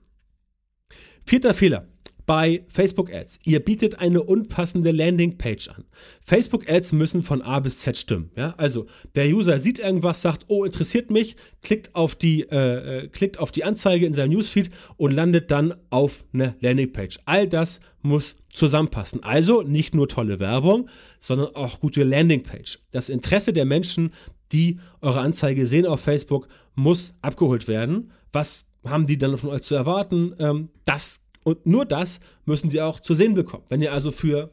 Vierter 1.24 1.54
Fehler 1.54 1.88
bei 2.30 2.64
Facebook 2.68 3.12
Ads. 3.12 3.40
Ihr 3.44 3.60
bietet 3.60 3.98
eine 3.98 4.22
unpassende 4.22 4.92
Landingpage 4.92 5.68
an. 5.70 5.86
Facebook 6.24 6.70
Ads 6.70 6.92
müssen 6.92 7.24
von 7.24 7.42
A 7.42 7.60
bis 7.60 7.80
Z 7.80 7.98
stimmen. 7.98 8.30
Ja? 8.36 8.54
Also 8.56 8.86
der 9.16 9.30
User 9.30 9.58
sieht 9.58 9.80
irgendwas, 9.80 10.22
sagt, 10.22 10.46
oh, 10.48 10.64
interessiert 10.64 11.10
mich, 11.10 11.38
klickt 11.64 11.96
auf 11.96 12.14
die, 12.14 12.42
äh, 12.44 13.06
äh, 13.06 13.08
klickt 13.08 13.40
auf 13.40 13.52
die 13.52 13.64
Anzeige 13.64 14.06
in 14.06 14.14
seinem 14.14 14.34
Newsfeed 14.34 14.70
und 14.96 15.12
landet 15.12 15.50
dann 15.50 15.74
auf 15.90 16.24
eine 16.32 16.54
Landingpage. 16.60 17.18
All 17.26 17.48
das 17.48 17.80
muss 18.04 18.36
zusammenpassen. 18.50 19.24
Also 19.24 19.64
nicht 19.64 19.96
nur 19.96 20.08
tolle 20.08 20.40
Werbung, 20.40 20.88
sondern 21.18 21.56
auch 21.56 21.80
gute 21.80 22.04
Landingpage. 22.04 22.78
Das 22.92 23.10
Interesse 23.10 23.54
der 23.54 23.66
Menschen, 23.66 24.14
die 24.52 24.80
eure 25.02 25.22
Anzeige 25.22 25.66
sehen 25.66 25.88
auf 25.88 26.02
Facebook, 26.02 26.48
muss 26.76 27.16
abgeholt 27.24 27.68
werden. 27.68 28.12
Was 28.32 28.68
haben 28.86 29.08
die 29.08 29.18
dann 29.18 29.36
von 29.40 29.50
euch 29.50 29.64
zu 29.64 29.74
erwarten? 29.74 30.36
Ähm, 30.38 30.70
das 30.86 31.22
und 31.44 31.66
nur 31.66 31.86
das 31.86 32.20
müssen 32.46 32.70
sie 32.70 32.82
auch 32.82 33.00
zu 33.00 33.14
sehen 33.14 33.34
bekommen. 33.34 33.64
Wenn 33.70 33.82
ihr 33.82 33.94
also 33.94 34.12
für, 34.12 34.52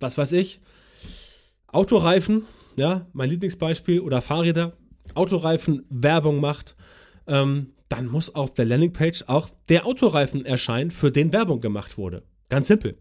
was 0.00 0.18
weiß 0.18 0.32
ich, 0.32 0.60
Autoreifen, 1.68 2.44
ja, 2.76 3.06
mein 3.12 3.30
Lieblingsbeispiel, 3.30 4.00
oder 4.00 4.22
Fahrräder, 4.22 4.76
Autoreifen 5.14 5.84
Werbung 5.90 6.40
macht, 6.40 6.76
ähm, 7.26 7.72
dann 7.88 8.06
muss 8.06 8.34
auf 8.34 8.54
der 8.54 8.66
Landingpage 8.66 9.24
auch 9.26 9.48
der 9.68 9.86
Autoreifen 9.86 10.44
erscheinen, 10.44 10.90
für 10.90 11.10
den 11.10 11.32
Werbung 11.32 11.60
gemacht 11.60 11.98
wurde. 11.98 12.22
Ganz 12.48 12.68
simpel. 12.68 12.98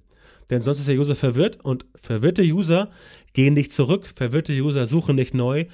Denn 0.49 0.61
sonst 0.61 0.79
ist 0.79 0.87
der 0.87 0.97
User 0.97 1.15
verwirrt 1.15 1.63
und 1.63 1.85
verwirrte 1.95 2.41
User 2.43 2.89
gehen 3.33 3.53
nicht 3.53 3.71
zurück, 3.71 4.07
verwirrte 4.07 4.53
User 4.53 4.87
suchen 4.87 5.15
nicht 5.15 5.33
neu, 5.33 5.65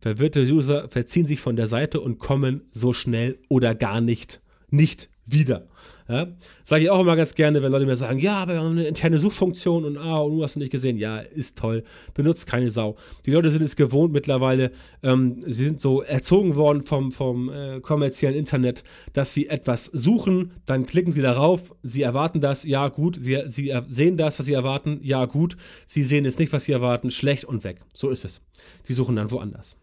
verwirrte 0.00 0.42
User 0.42 0.88
verziehen 0.88 1.26
sich 1.26 1.40
von 1.40 1.56
der 1.56 1.68
Seite 1.68 2.00
und 2.00 2.18
kommen 2.18 2.62
so 2.70 2.92
schnell 2.92 3.38
oder 3.48 3.74
gar 3.74 4.00
nicht, 4.00 4.40
nicht 4.70 5.08
wieder. 5.26 5.68
Ja? 6.10 6.26
Sage 6.64 6.82
ich 6.82 6.90
auch 6.90 7.00
immer 7.00 7.14
ganz 7.14 7.36
gerne, 7.36 7.62
wenn 7.62 7.70
Leute 7.70 7.86
mir 7.86 7.94
sagen, 7.94 8.18
ja, 8.18 8.34
aber 8.34 8.54
wir 8.54 8.60
haben 8.60 8.72
eine 8.72 8.88
interne 8.88 9.18
Suchfunktion 9.18 9.84
und 9.84 9.96
ah, 9.96 10.18
und 10.18 10.36
du 10.36 10.42
hast 10.42 10.56
du 10.56 10.58
nicht 10.58 10.72
gesehen. 10.72 10.98
Ja, 10.98 11.18
ist 11.18 11.56
toll. 11.56 11.84
Benutzt 12.14 12.48
keine 12.48 12.72
Sau. 12.72 12.96
Die 13.26 13.30
Leute 13.30 13.50
sind 13.52 13.62
es 13.62 13.76
gewohnt 13.76 14.12
mittlerweile. 14.12 14.72
Ähm, 15.04 15.36
sie 15.46 15.64
sind 15.64 15.80
so 15.80 16.02
erzogen 16.02 16.56
worden 16.56 16.84
vom, 16.84 17.12
vom 17.12 17.48
äh, 17.48 17.80
kommerziellen 17.80 18.36
Internet, 18.36 18.82
dass 19.12 19.32
sie 19.34 19.48
etwas 19.48 19.84
suchen, 19.84 20.52
dann 20.66 20.84
klicken 20.84 21.12
sie 21.12 21.22
darauf, 21.22 21.72
sie 21.84 22.02
erwarten 22.02 22.40
das, 22.40 22.64
ja, 22.64 22.88
gut. 22.88 23.16
Sie, 23.20 23.38
sie 23.46 23.72
sehen 23.88 24.16
das, 24.16 24.38
was 24.40 24.46
sie 24.46 24.54
erwarten, 24.54 24.98
ja, 25.02 25.26
gut. 25.26 25.56
Sie 25.86 26.02
sehen 26.02 26.24
es 26.24 26.38
nicht, 26.38 26.52
was 26.52 26.64
sie 26.64 26.72
erwarten, 26.72 27.12
schlecht 27.12 27.44
und 27.44 27.62
weg. 27.62 27.82
So 27.94 28.10
ist 28.10 28.24
es. 28.24 28.40
Die 28.88 28.94
suchen 28.94 29.14
dann 29.14 29.30
woanders. 29.30 29.76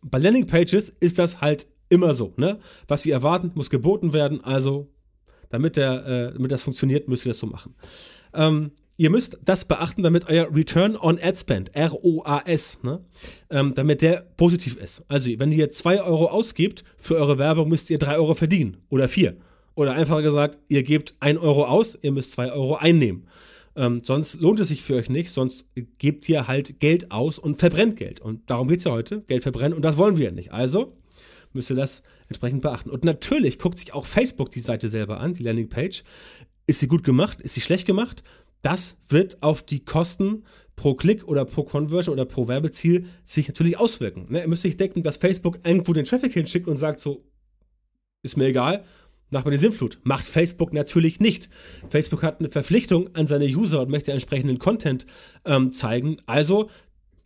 Bei 0.00 0.18
Landingpages 0.18 0.88
ist 0.88 1.18
das 1.18 1.42
halt 1.42 1.66
immer 1.90 2.14
so. 2.14 2.32
Ne? 2.36 2.58
Was 2.88 3.02
sie 3.02 3.10
erwarten, 3.10 3.52
muss 3.54 3.68
geboten 3.68 4.14
werden, 4.14 4.42
also 4.42 4.88
damit, 5.52 5.76
der, 5.76 6.06
äh, 6.06 6.32
damit 6.32 6.50
das 6.50 6.62
funktioniert, 6.62 7.08
müsst 7.08 7.26
ihr 7.26 7.30
das 7.30 7.38
so 7.38 7.46
machen. 7.46 7.74
Ähm, 8.34 8.72
ihr 8.96 9.10
müsst 9.10 9.38
das 9.44 9.64
beachten, 9.64 10.02
damit 10.02 10.28
euer 10.28 10.54
Return 10.54 10.96
on 10.96 11.18
Ad 11.20 11.36
Spend, 11.36 11.70
ROAS, 11.76 12.78
ne, 12.82 13.04
ähm, 13.50 13.74
damit 13.74 14.02
der 14.02 14.26
positiv 14.36 14.76
ist. 14.76 15.02
Also, 15.08 15.30
wenn 15.38 15.52
ihr 15.52 15.70
zwei 15.70 16.02
Euro 16.02 16.26
ausgibt 16.26 16.84
für 16.96 17.16
eure 17.16 17.38
Werbung, 17.38 17.68
müsst 17.68 17.90
ihr 17.90 17.98
drei 17.98 18.16
Euro 18.16 18.34
verdienen 18.34 18.78
oder 18.88 19.08
vier. 19.08 19.36
Oder 19.74 19.92
einfacher 19.92 20.22
gesagt, 20.22 20.58
ihr 20.68 20.82
gebt 20.82 21.14
ein 21.20 21.38
Euro 21.38 21.64
aus, 21.64 21.98
ihr 22.00 22.12
müsst 22.12 22.32
zwei 22.32 22.52
Euro 22.52 22.76
einnehmen. 22.76 23.26
Ähm, 23.74 24.02
sonst 24.04 24.40
lohnt 24.40 24.60
es 24.60 24.68
sich 24.68 24.82
für 24.82 24.96
euch 24.96 25.08
nicht, 25.08 25.30
sonst 25.30 25.66
gebt 25.98 26.28
ihr 26.28 26.46
halt 26.46 26.78
Geld 26.78 27.10
aus 27.10 27.38
und 27.38 27.58
verbrennt 27.58 27.96
Geld. 27.96 28.20
Und 28.20 28.50
darum 28.50 28.68
geht's 28.68 28.84
ja 28.84 28.92
heute, 28.92 29.22
Geld 29.22 29.42
verbrennen 29.42 29.72
und 29.72 29.82
das 29.82 29.96
wollen 29.96 30.18
wir 30.18 30.30
nicht. 30.30 30.52
Also 30.52 30.96
müsst 31.54 31.70
ihr 31.70 31.76
das 31.76 32.02
entsprechend 32.32 32.62
beachten. 32.62 32.90
Und 32.90 33.04
natürlich 33.04 33.58
guckt 33.58 33.78
sich 33.78 33.94
auch 33.94 34.06
Facebook 34.06 34.50
die 34.50 34.60
Seite 34.60 34.88
selber 34.88 35.20
an, 35.20 35.34
die 35.34 35.42
Landingpage. 35.42 36.02
Ist 36.66 36.80
sie 36.80 36.88
gut 36.88 37.04
gemacht? 37.04 37.40
Ist 37.40 37.54
sie 37.54 37.60
schlecht 37.60 37.86
gemacht? 37.86 38.22
Das 38.62 38.96
wird 39.08 39.42
auf 39.42 39.62
die 39.62 39.84
Kosten 39.84 40.44
pro 40.76 40.94
Klick 40.94 41.26
oder 41.28 41.44
pro 41.44 41.64
Conversion 41.64 42.14
oder 42.14 42.24
pro 42.24 42.48
Werbeziel 42.48 43.06
sich 43.24 43.48
natürlich 43.48 43.78
auswirken. 43.78 44.26
Ne? 44.30 44.40
Ihr 44.40 44.48
müsst 44.48 44.62
sich 44.62 44.76
denken, 44.76 45.02
dass 45.02 45.16
Facebook 45.16 45.58
irgendwo 45.64 45.92
den 45.92 46.04
Traffic 46.04 46.32
hinschickt 46.32 46.68
und 46.68 46.76
sagt 46.76 47.00
so, 47.00 47.24
ist 48.22 48.36
mir 48.36 48.46
egal, 48.46 48.84
mach 49.30 49.44
mal 49.44 49.50
die 49.50 49.58
Sinnflut. 49.58 49.98
Macht 50.04 50.26
Facebook 50.26 50.72
natürlich 50.72 51.20
nicht. 51.20 51.48
Facebook 51.88 52.22
hat 52.22 52.40
eine 52.40 52.50
Verpflichtung 52.50 53.14
an 53.14 53.26
seine 53.26 53.46
User 53.46 53.82
und 53.82 53.90
möchte 53.90 54.12
entsprechenden 54.12 54.58
Content 54.58 55.06
ähm, 55.44 55.72
zeigen. 55.72 56.18
Also 56.26 56.70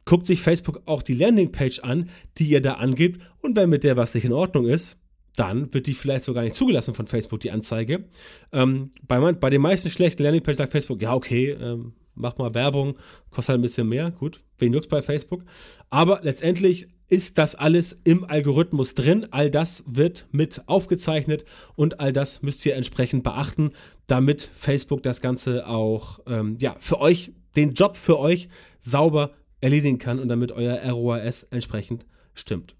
guckt 0.06 0.26
sich 0.26 0.40
Facebook 0.40 0.80
auch 0.86 1.02
die 1.02 1.14
Landingpage 1.14 1.80
an, 1.80 2.08
die 2.38 2.48
ihr 2.48 2.62
da 2.62 2.74
angebt 2.74 3.20
und 3.42 3.54
wenn 3.56 3.68
mit 3.68 3.84
der 3.84 3.98
was 3.98 4.14
nicht 4.14 4.24
in 4.24 4.32
Ordnung 4.32 4.66
ist, 4.66 4.98
dann 5.36 5.74
wird 5.74 5.86
die 5.86 5.94
vielleicht 5.94 6.24
sogar 6.24 6.42
nicht 6.42 6.54
zugelassen 6.54 6.94
von 6.94 7.06
Facebook, 7.06 7.40
die 7.40 7.50
Anzeige. 7.50 8.04
Ähm, 8.52 8.92
bei, 9.06 9.32
bei 9.32 9.50
den 9.50 9.60
meisten 9.60 9.90
schlechten 9.90 10.22
Landingpages 10.22 10.56
sagt 10.56 10.72
Facebook, 10.72 11.02
ja, 11.02 11.12
okay, 11.12 11.50
ähm, 11.50 11.92
mach 12.14 12.38
mal 12.38 12.54
Werbung, 12.54 12.96
kostet 13.30 13.50
halt 13.50 13.58
ein 13.58 13.62
bisschen 13.62 13.88
mehr, 13.88 14.10
gut, 14.12 14.40
wen 14.58 14.72
nutzt 14.72 14.88
bei 14.88 15.02
Facebook. 15.02 15.44
Aber 15.90 16.20
letztendlich 16.22 16.88
ist 17.08 17.38
das 17.38 17.54
alles 17.54 18.00
im 18.04 18.24
Algorithmus 18.24 18.94
drin. 18.94 19.28
All 19.30 19.50
das 19.50 19.84
wird 19.86 20.26
mit 20.32 20.62
aufgezeichnet 20.66 21.44
und 21.76 22.00
all 22.00 22.12
das 22.12 22.42
müsst 22.42 22.66
ihr 22.66 22.74
entsprechend 22.74 23.22
beachten, 23.22 23.72
damit 24.06 24.50
Facebook 24.56 25.02
das 25.02 25.20
Ganze 25.20 25.68
auch 25.68 26.20
ähm, 26.26 26.56
ja, 26.60 26.76
für 26.80 27.00
euch, 27.00 27.32
den 27.54 27.74
Job 27.74 27.96
für 27.96 28.18
euch 28.18 28.48
sauber 28.80 29.32
erledigen 29.66 29.98
kann 29.98 30.20
und 30.20 30.28
damit 30.28 30.52
euer 30.52 30.78
ROAS 30.90 31.42
entsprechend 31.50 32.06
stimmt. 32.34 32.76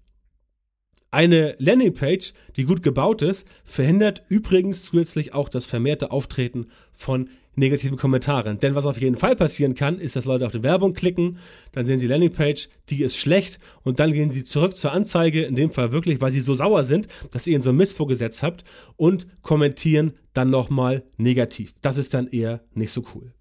Eine 1.11 1.55
Landingpage, 1.59 2.33
die 2.55 2.63
gut 2.63 2.81
gebaut 2.81 3.21
ist, 3.21 3.45
verhindert 3.63 4.23
übrigens 4.29 4.83
zusätzlich 4.83 5.33
auch 5.33 5.49
das 5.49 5.65
vermehrte 5.65 6.11
Auftreten 6.11 6.67
von 6.93 7.29
negativen 7.55 7.97
Kommentaren. 7.97 8.59
Denn 8.59 8.75
was 8.75 8.85
auf 8.85 9.01
jeden 9.01 9.17
Fall 9.17 9.35
passieren 9.35 9.75
kann, 9.75 9.99
ist, 9.99 10.15
dass 10.15 10.25
Leute 10.25 10.45
auf 10.45 10.51
die 10.51 10.63
Werbung 10.63 10.93
klicken, 10.93 11.39
dann 11.71 11.85
sehen 11.85 11.99
sie 11.99 12.07
Landingpage, 12.07 12.69
die 12.89 13.01
ist 13.01 13.17
schlecht 13.17 13.59
und 13.83 13.99
dann 13.99 14.13
gehen 14.13 14.29
sie 14.29 14.43
zurück 14.43 14.77
zur 14.77 14.91
Anzeige, 14.91 15.43
in 15.43 15.55
dem 15.55 15.71
Fall 15.71 15.91
wirklich, 15.91 16.21
weil 16.21 16.31
sie 16.31 16.39
so 16.39 16.55
sauer 16.55 16.83
sind, 16.83 17.07
dass 17.31 17.47
ihr 17.47 17.53
ihnen 17.53 17.63
so 17.63 17.71
ein 17.71 17.77
Mist 17.77 17.97
vorgesetzt 17.97 18.43
habt 18.43 18.63
und 18.95 19.27
kommentieren 19.41 20.13
dann 20.33 20.49
nochmal 20.49 21.03
negativ. 21.17 21.73
Das 21.81 21.97
ist 21.97 22.13
dann 22.13 22.27
eher 22.27 22.61
nicht 22.73 22.91
so 22.91 23.03
cool. 23.15 23.33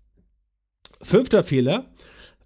Fünfter 1.02 1.44
Fehler, 1.44 1.92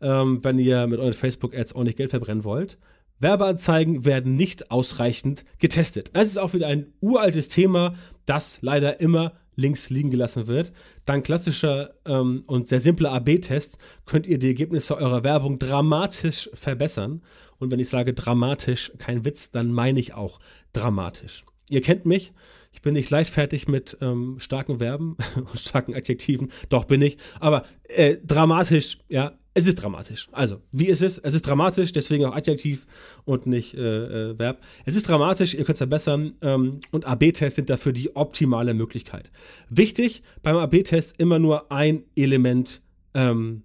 ähm, 0.01 0.43
wenn 0.43 0.59
ihr 0.59 0.87
mit 0.87 1.01
euren 1.01 1.13
Facebook-Ads 1.13 1.75
ordentlich 1.75 1.97
Geld 1.97 2.11
verbrennen 2.11 2.45
wollt. 2.45 2.79
Werbeanzeigen 3.19 4.05
werden 4.05 4.37
nicht 4.37 4.71
ausreichend 4.71 5.45
getestet. 5.59 6.11
Das 6.15 6.27
ist 6.27 6.39
auch 6.39 6.55
wieder 6.55 6.69
ein 6.69 6.93
uraltes 7.01 7.49
Thema, 7.49 7.95
das 8.25 8.59
leider 8.63 9.01
immer 9.01 9.35
links 9.57 9.91
liegen 9.91 10.11
gelassen 10.11 10.47
wird. 10.47 10.73
Dank 11.05 11.27
klassischer 11.27 11.95
ähm, 12.07 12.45
und 12.47 12.67
sehr 12.67 12.81
simpler 12.81 13.13
AB-Tests 13.13 13.79
könnt 14.07 14.27
ihr 14.27 14.39
die 14.39 14.49
Ergebnisse 14.49 14.97
eurer 14.97 15.23
Werbung 15.23 15.59
dramatisch 15.59 16.51
verbessern. 16.55 17.23
Und 17.59 17.71
wenn 17.71 17.79
ich 17.79 17.91
sage 17.91 18.15
dramatisch, 18.15 18.93
kein 18.99 19.25
Witz, 19.25 19.51
dann 19.51 19.71
meine 19.71 20.01
ich 20.01 20.15
auch 20.15 20.41
dramatisch. 20.73 21.45
Ihr 21.69 21.83
kennt 21.83 22.07
mich. 22.07 22.33
Ich 22.73 22.83
bin 22.83 22.95
nicht 22.95 23.11
leichtfertig 23.11 23.69
mit 23.69 23.99
ähm, 24.01 24.37
starken 24.39 24.79
Verben 24.79 25.17
und 25.37 25.59
starken 25.59 25.95
Adjektiven. 25.95 26.51
Doch 26.69 26.85
bin 26.85 27.03
ich. 27.03 27.19
Aber 27.39 27.65
äh, 27.89 28.17
dramatisch, 28.25 28.99
ja, 29.09 29.39
es 29.61 29.67
ist 29.67 29.83
dramatisch. 29.83 30.27
Also, 30.33 30.63
wie 30.73 30.87
ist 30.87 31.03
es? 31.03 31.19
Es 31.19 31.35
ist 31.35 31.47
dramatisch, 31.47 31.93
deswegen 31.93 32.25
auch 32.25 32.35
Adjektiv 32.35 32.87
und 33.25 33.47
nicht 33.47 33.75
äh, 33.75 34.31
äh, 34.31 34.39
Verb. 34.39 34.63
Es 34.87 34.97
ist 34.97 35.07
dramatisch, 35.07 35.53
ihr 35.53 35.65
könnt 35.65 35.75
es 35.75 35.79
verbessern 35.79 36.33
ähm, 36.41 36.81
und 36.91 37.07
AB-Tests 37.07 37.57
sind 37.57 37.69
dafür 37.69 37.93
die 37.93 38.17
optimale 38.17 38.73
Möglichkeit. 38.73 39.31
Wichtig, 39.69 40.23
beim 40.43 40.57
AB-Test 40.57 41.15
immer 41.19 41.39
nur 41.39 41.71
ein 41.71 42.05
Element 42.17 42.81
ähm, 43.13 43.65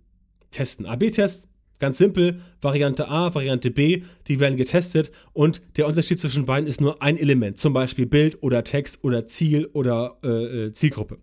testen. 0.51 0.85
AB-Test, 0.85 1.47
ganz 1.79 1.97
simpel, 1.97 2.41
Variante 2.59 3.07
A, 3.07 3.33
Variante 3.33 3.71
B, 3.71 4.03
die 4.27 4.41
werden 4.41 4.57
getestet 4.57 5.11
und 5.31 5.61
der 5.77 5.87
Unterschied 5.87 6.19
zwischen 6.19 6.45
beiden 6.45 6.67
ist 6.67 6.81
nur 6.81 7.01
ein 7.01 7.15
Element, 7.15 7.57
zum 7.57 7.71
Beispiel 7.71 8.05
Bild 8.05 8.43
oder 8.43 8.65
Text 8.65 9.01
oder 9.03 9.27
Ziel 9.27 9.67
oder 9.71 10.17
äh, 10.23 10.65
äh 10.65 10.73
Zielgruppe. 10.73 11.19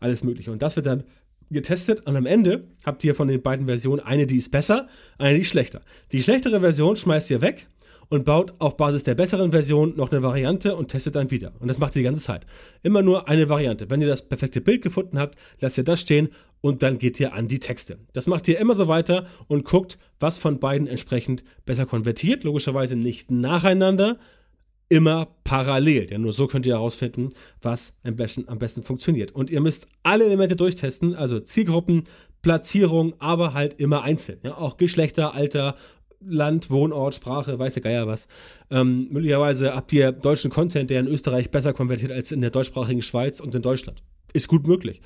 Alles 0.00 0.24
mögliche. 0.24 0.50
Und 0.50 0.62
das 0.62 0.74
wird 0.76 0.86
dann 0.86 1.04
getestet 1.50 2.06
und 2.06 2.16
am 2.16 2.26
Ende 2.26 2.64
habt 2.84 3.04
ihr 3.04 3.14
von 3.14 3.28
den 3.28 3.42
beiden 3.42 3.66
Versionen 3.66 4.00
eine, 4.00 4.26
die 4.26 4.38
ist 4.38 4.50
besser, 4.50 4.88
eine, 5.18 5.34
die 5.34 5.42
ist 5.42 5.50
schlechter. 5.50 5.80
Die 6.12 6.22
schlechtere 6.22 6.60
Version 6.60 6.96
schmeißt 6.96 7.30
ihr 7.30 7.40
weg 7.40 7.66
und 8.08 8.24
baut 8.24 8.54
auf 8.58 8.76
Basis 8.76 9.04
der 9.04 9.14
besseren 9.14 9.50
Version 9.50 9.94
noch 9.96 10.10
eine 10.10 10.22
Variante 10.22 10.76
und 10.76 10.88
testet 10.88 11.14
dann 11.14 11.30
wieder. 11.30 11.52
Und 11.60 11.68
das 11.68 11.78
macht 11.78 11.94
ihr 11.94 12.00
die 12.00 12.04
ganze 12.04 12.22
Zeit. 12.22 12.46
Immer 12.82 13.02
nur 13.02 13.28
eine 13.28 13.48
Variante. 13.48 13.90
Wenn 13.90 14.00
ihr 14.00 14.08
das 14.08 14.26
perfekte 14.26 14.60
Bild 14.60 14.82
gefunden 14.82 15.18
habt, 15.18 15.38
lasst 15.60 15.78
ihr 15.78 15.84
das 15.84 16.00
stehen 16.00 16.28
und 16.60 16.82
dann 16.82 16.98
geht 16.98 17.20
ihr 17.20 17.34
an 17.34 17.48
die 17.48 17.60
Texte. 17.60 17.98
Das 18.12 18.26
macht 18.26 18.48
ihr 18.48 18.58
immer 18.58 18.74
so 18.74 18.88
weiter 18.88 19.26
und 19.46 19.64
guckt, 19.64 19.98
was 20.18 20.38
von 20.38 20.58
beiden 20.58 20.88
entsprechend 20.88 21.44
besser 21.66 21.86
konvertiert. 21.86 22.44
Logischerweise 22.44 22.96
nicht 22.96 23.30
nacheinander, 23.30 24.18
immer 24.88 25.28
parallel. 25.44 26.06
Denn 26.06 26.22
nur 26.22 26.32
so 26.32 26.46
könnt 26.46 26.66
ihr 26.66 26.74
herausfinden, 26.74 27.30
was 27.62 27.98
am 28.02 28.16
besten, 28.16 28.48
am 28.48 28.58
besten 28.58 28.82
funktioniert. 28.82 29.32
Und 29.32 29.50
ihr 29.50 29.60
müsst 29.60 29.88
alle 30.02 30.24
Elemente 30.24 30.56
durchtesten, 30.56 31.14
also 31.14 31.40
Zielgruppen, 31.40 32.04
Platzierung, 32.42 33.14
aber 33.18 33.52
halt 33.54 33.80
immer 33.80 34.02
einzeln. 34.02 34.38
Ja, 34.42 34.56
auch 34.56 34.76
Geschlechter, 34.76 35.34
Alter 35.34 35.76
Land, 36.20 36.70
Wohnort, 36.70 37.14
Sprache, 37.14 37.58
weiß 37.58 37.74
der 37.74 37.82
Geier 37.82 38.06
was. 38.06 38.26
Ähm, 38.70 39.08
möglicherweise 39.10 39.74
habt 39.74 39.92
ihr 39.92 40.12
deutschen 40.12 40.50
Content, 40.50 40.90
der 40.90 41.00
in 41.00 41.06
Österreich 41.06 41.50
besser 41.50 41.72
konvertiert 41.72 42.12
als 42.12 42.32
in 42.32 42.40
der 42.40 42.50
deutschsprachigen 42.50 43.02
Schweiz 43.02 43.40
und 43.40 43.54
in 43.54 43.62
Deutschland. 43.62 44.02
Ist 44.32 44.48
gut 44.48 44.66
möglich. 44.66 45.00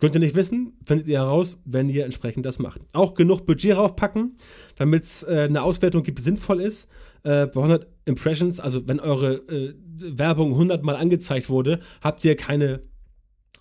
Könnt 0.00 0.14
ihr 0.14 0.20
nicht 0.20 0.36
wissen, 0.36 0.74
findet 0.84 1.08
ihr 1.08 1.18
heraus, 1.18 1.58
wenn 1.64 1.88
ihr 1.88 2.04
entsprechend 2.04 2.46
das 2.46 2.58
macht. 2.58 2.80
Auch 2.92 3.14
genug 3.14 3.46
Budget 3.46 3.76
raufpacken, 3.76 4.36
damit 4.76 5.04
es 5.04 5.22
äh, 5.24 5.46
eine 5.48 5.62
Auswertung 5.62 6.04
gibt, 6.04 6.20
sinnvoll 6.20 6.60
ist. 6.60 6.88
Äh, 7.22 7.46
bei 7.46 7.60
100 7.60 7.86
Impressions, 8.04 8.60
also 8.60 8.86
wenn 8.86 9.00
eure 9.00 9.34
äh, 9.48 9.74
Werbung 9.98 10.52
100 10.52 10.82
Mal 10.84 10.96
angezeigt 10.96 11.48
wurde, 11.48 11.80
habt 12.00 12.24
ihr 12.24 12.36
keine 12.36 12.80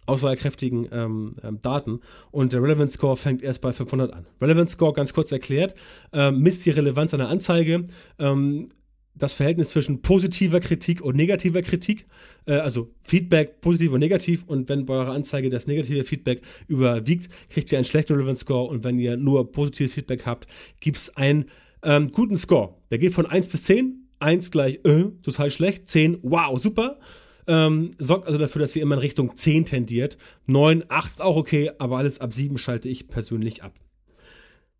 aussagekräftigen 0.07 0.87
ähm, 0.91 1.35
ähm, 1.43 1.59
Daten. 1.61 1.99
Und 2.31 2.53
der 2.53 2.63
Relevance 2.63 2.93
Score 2.93 3.17
fängt 3.17 3.43
erst 3.43 3.61
bei 3.61 3.73
500 3.73 4.13
an. 4.13 4.25
Relevance 4.41 4.73
Score, 4.73 4.93
ganz 4.93 5.13
kurz 5.13 5.31
erklärt, 5.31 5.75
ähm, 6.13 6.39
misst 6.39 6.65
die 6.65 6.71
Relevanz 6.71 7.13
einer 7.13 7.29
Anzeige, 7.29 7.85
ähm, 8.17 8.69
das 9.13 9.33
Verhältnis 9.33 9.71
zwischen 9.71 10.01
positiver 10.01 10.59
Kritik 10.59 11.01
und 11.01 11.15
negativer 11.15 11.61
Kritik, 11.61 12.05
äh, 12.45 12.53
also 12.53 12.91
Feedback 13.01 13.61
positiv 13.61 13.91
und 13.91 13.99
negativ. 13.99 14.43
Und 14.45 14.69
wenn 14.69 14.85
bei 14.85 14.93
eurer 14.93 15.13
Anzeige 15.13 15.49
das 15.49 15.67
negative 15.67 16.03
Feedback 16.03 16.41
überwiegt, 16.67 17.29
kriegt 17.49 17.71
ihr 17.71 17.77
einen 17.77 17.85
schlechten 17.85 18.13
Relevance 18.13 18.41
Score. 18.41 18.69
Und 18.69 18.83
wenn 18.83 18.99
ihr 18.99 19.17
nur 19.17 19.51
positives 19.51 19.93
Feedback 19.93 20.25
habt, 20.25 20.47
gibt's 20.79 21.15
einen 21.17 21.45
ähm, 21.83 22.11
guten 22.11 22.37
Score. 22.37 22.75
Der 22.89 22.97
geht 22.97 23.13
von 23.13 23.25
1 23.25 23.49
bis 23.49 23.63
10, 23.63 24.09
1 24.19 24.51
gleich 24.51 24.79
äh, 24.83 25.05
total 25.21 25.51
schlecht, 25.51 25.89
10 25.89 26.19
wow, 26.23 26.59
super 26.59 26.99
ähm, 27.47 27.95
sorgt 27.97 28.27
also 28.27 28.37
dafür, 28.37 28.61
dass 28.61 28.73
sie 28.73 28.81
immer 28.81 28.95
in 28.95 29.01
Richtung 29.01 29.35
10 29.35 29.65
tendiert. 29.65 30.17
9, 30.45 30.83
8 30.89 31.11
ist 31.11 31.21
auch 31.21 31.37
okay, 31.37 31.71
aber 31.79 31.97
alles 31.97 32.19
ab 32.19 32.33
7 32.33 32.57
schalte 32.57 32.89
ich 32.89 33.07
persönlich 33.07 33.63
ab. 33.63 33.73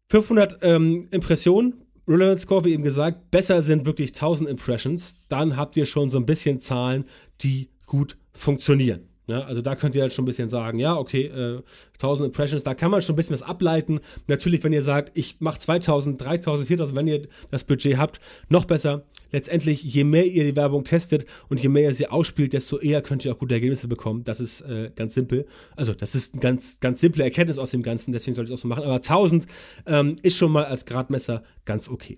500 0.10 0.60
ähm, 0.62 1.08
Impressionen, 1.12 1.86
Relevance 2.08 2.44
Score, 2.44 2.64
wie 2.66 2.74
eben 2.74 2.84
gesagt, 2.84 3.32
besser 3.32 3.62
sind 3.62 3.86
wirklich 3.86 4.10
1000 4.10 4.50
Impressions. 4.50 5.16
Dann 5.30 5.58
habt 5.58 5.76
ihr 5.76 5.86
schon 5.86 6.12
so 6.12 6.18
ein 6.18 6.26
bisschen 6.26 6.60
Zahlen, 6.60 7.06
die 7.42 7.70
gut 7.86 8.18
funktionieren. 8.34 9.10
Ja, 9.28 9.42
also 9.42 9.62
da 9.62 9.76
könnt 9.76 9.94
ihr 9.94 10.02
halt 10.02 10.14
schon 10.14 10.24
ein 10.24 10.28
bisschen 10.28 10.48
sagen, 10.48 10.80
ja, 10.80 10.96
okay, 10.96 11.26
äh, 11.26 11.62
1000 11.96 12.28
Impressions, 12.28 12.64
da 12.64 12.74
kann 12.74 12.92
man 12.92 13.02
schon 13.02 13.14
ein 13.14 13.18
bisschen 13.18 13.34
was 13.34 13.42
ableiten. 13.42 14.00
Natürlich, 14.28 14.64
wenn 14.64 14.72
ihr 14.72 14.82
sagt, 14.82 15.12
ich 15.18 15.36
mache 15.40 15.60
2000, 15.60 16.22
3000, 16.22 16.68
4000, 16.68 16.98
wenn 16.98 17.08
ihr 17.08 17.28
das 17.52 17.66
Budget 17.66 17.98
habt, 17.98 18.22
noch 18.48 18.64
besser. 18.64 19.04
Letztendlich, 19.34 19.84
je 19.84 20.06
mehr 20.06 20.26
ihr 20.26 20.46
die 20.46 20.56
Werbung 20.56 20.86
testet 20.86 21.26
und 21.50 21.62
je 21.62 21.68
mehr 21.68 21.84
ihr 21.84 21.94
sie 21.94 22.08
ausspielt, 22.08 22.54
desto 22.54 22.80
eher 22.80 23.02
könnt 23.02 23.26
ihr 23.26 23.34
auch 23.34 23.40
gute 23.40 23.56
Ergebnisse 23.56 23.90
bekommen. 23.90 24.24
Das 24.24 24.40
ist 24.40 24.62
äh, 24.62 24.92
ganz 24.96 25.14
simpel. 25.14 25.46
Also 25.76 25.94
das 25.94 26.16
ist 26.16 26.36
ein 26.36 26.40
ganz, 26.40 26.80
ganz 26.80 27.02
simple 27.02 27.26
Erkenntnis 27.26 27.58
aus 27.58 27.72
dem 27.72 27.84
Ganzen, 27.84 28.14
deswegen 28.14 28.36
sollte 28.36 28.50
ich 28.50 28.54
es 28.54 28.60
auch 28.60 28.64
so 28.64 28.70
machen. 28.70 28.84
Aber 28.84 28.96
1000 28.96 29.46
ähm, 29.86 30.16
ist 30.22 30.38
schon 30.38 30.54
mal 30.54 30.64
als 30.64 30.86
Gradmesser 30.86 31.44
ganz 31.66 31.90
okay. 31.90 32.18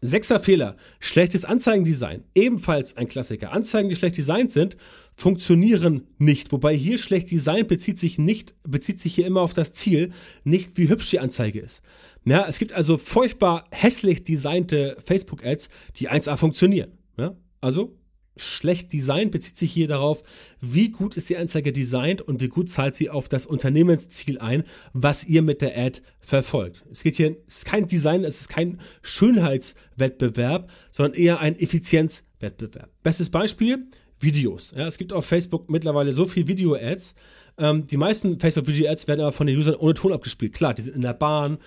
Sechster 0.00 0.38
Fehler, 0.38 0.76
schlechtes 1.00 1.44
Anzeigendesign. 1.44 2.24
Ebenfalls 2.34 2.96
ein 2.96 3.08
Klassiker. 3.08 3.52
Anzeigen, 3.52 3.88
die 3.88 3.96
schlecht 3.96 4.16
designt 4.16 4.52
sind, 4.52 4.76
funktionieren 5.18 6.06
nicht. 6.18 6.52
Wobei 6.52 6.74
hier 6.74 6.98
schlecht 6.98 7.30
designt 7.30 7.66
bezieht 7.66 7.98
sich 7.98 8.18
nicht, 8.18 8.54
bezieht 8.62 9.00
sich 9.00 9.16
hier 9.16 9.26
immer 9.26 9.42
auf 9.42 9.52
das 9.52 9.72
Ziel, 9.74 10.12
nicht 10.44 10.78
wie 10.78 10.88
hübsch 10.88 11.10
die 11.10 11.18
Anzeige 11.18 11.60
ist. 11.60 11.82
Ja, 12.24 12.46
es 12.48 12.58
gibt 12.58 12.72
also 12.72 12.98
furchtbar 12.98 13.64
hässlich 13.72 14.22
designte 14.22 14.96
Facebook-Ads, 15.04 15.68
die 15.96 16.08
1A 16.08 16.36
funktionieren. 16.36 16.92
Ja, 17.18 17.36
also 17.60 17.98
schlecht 18.36 18.92
designt 18.92 19.32
bezieht 19.32 19.56
sich 19.56 19.72
hier 19.72 19.88
darauf, 19.88 20.22
wie 20.60 20.90
gut 20.90 21.16
ist 21.16 21.28
die 21.28 21.36
Anzeige 21.36 21.72
designt 21.72 22.22
und 22.22 22.40
wie 22.40 22.46
gut 22.46 22.68
zahlt 22.68 22.94
sie 22.94 23.10
auf 23.10 23.28
das 23.28 23.44
Unternehmensziel 23.44 24.38
ein, 24.38 24.62
was 24.92 25.24
ihr 25.24 25.42
mit 25.42 25.62
der 25.62 25.76
Ad 25.76 26.00
verfolgt. 26.20 26.84
Es 26.92 27.02
geht 27.02 27.16
hier, 27.16 27.36
es 27.48 27.58
ist 27.58 27.64
kein 27.64 27.88
Design, 27.88 28.22
es 28.22 28.42
ist 28.42 28.48
kein 28.48 28.78
Schönheitswettbewerb, 29.02 30.70
sondern 30.92 31.18
eher 31.18 31.40
ein 31.40 31.58
Effizienzwettbewerb. 31.58 32.90
Bestes 33.02 33.30
Beispiel, 33.30 33.88
Videos. 34.20 34.72
Ja, 34.76 34.86
es 34.86 34.98
gibt 34.98 35.12
auf 35.12 35.26
Facebook 35.26 35.70
mittlerweile 35.70 36.12
so 36.12 36.26
viel 36.26 36.46
Video-Ads. 36.46 37.14
Ähm, 37.58 37.86
die 37.86 37.96
meisten 37.96 38.38
Facebook-Video-Ads 38.38 39.08
werden 39.08 39.20
aber 39.20 39.32
von 39.32 39.46
den 39.46 39.58
Usern 39.58 39.74
ohne 39.74 39.94
Ton 39.94 40.12
abgespielt. 40.12 40.52
Klar, 40.52 40.74
die 40.74 40.82
sind 40.82 40.96
in 40.96 41.02
der 41.02 41.14
Bahn, 41.14 41.58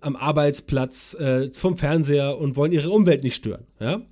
am 0.00 0.16
Arbeitsplatz, 0.16 1.14
äh, 1.14 1.50
vom 1.52 1.78
Fernseher 1.78 2.38
und 2.38 2.56
wollen 2.56 2.72
ihre 2.72 2.90
Umwelt 2.90 3.22
nicht 3.22 3.36
stören. 3.36 3.66
Ja? 3.80 4.02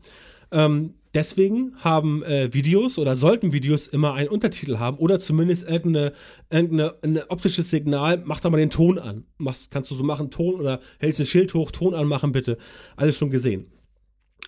Ähm, 0.50 0.94
Deswegen 1.14 1.74
haben 1.76 2.22
äh, 2.22 2.54
Videos 2.54 2.96
oder 2.96 3.16
sollten 3.16 3.52
Videos 3.52 3.86
immer 3.86 4.14
einen 4.14 4.30
Untertitel 4.30 4.78
haben 4.78 4.96
oder 4.96 5.18
zumindest 5.18 5.68
irgendeine, 5.68 6.14
irgendeine 6.48 7.30
optisches 7.30 7.68
Signal. 7.68 8.22
Mach 8.24 8.40
da 8.40 8.48
mal 8.48 8.56
den 8.56 8.70
Ton 8.70 8.98
an. 8.98 9.24
Machst, 9.36 9.70
kannst 9.70 9.90
du 9.90 9.94
so 9.94 10.04
machen, 10.04 10.30
Ton 10.30 10.58
oder 10.58 10.80
hältst 11.00 11.20
ein 11.20 11.26
Schild 11.26 11.52
hoch, 11.52 11.70
Ton 11.70 11.94
anmachen 11.94 12.32
bitte. 12.32 12.56
Alles 12.96 13.18
schon 13.18 13.30
gesehen. 13.30 13.66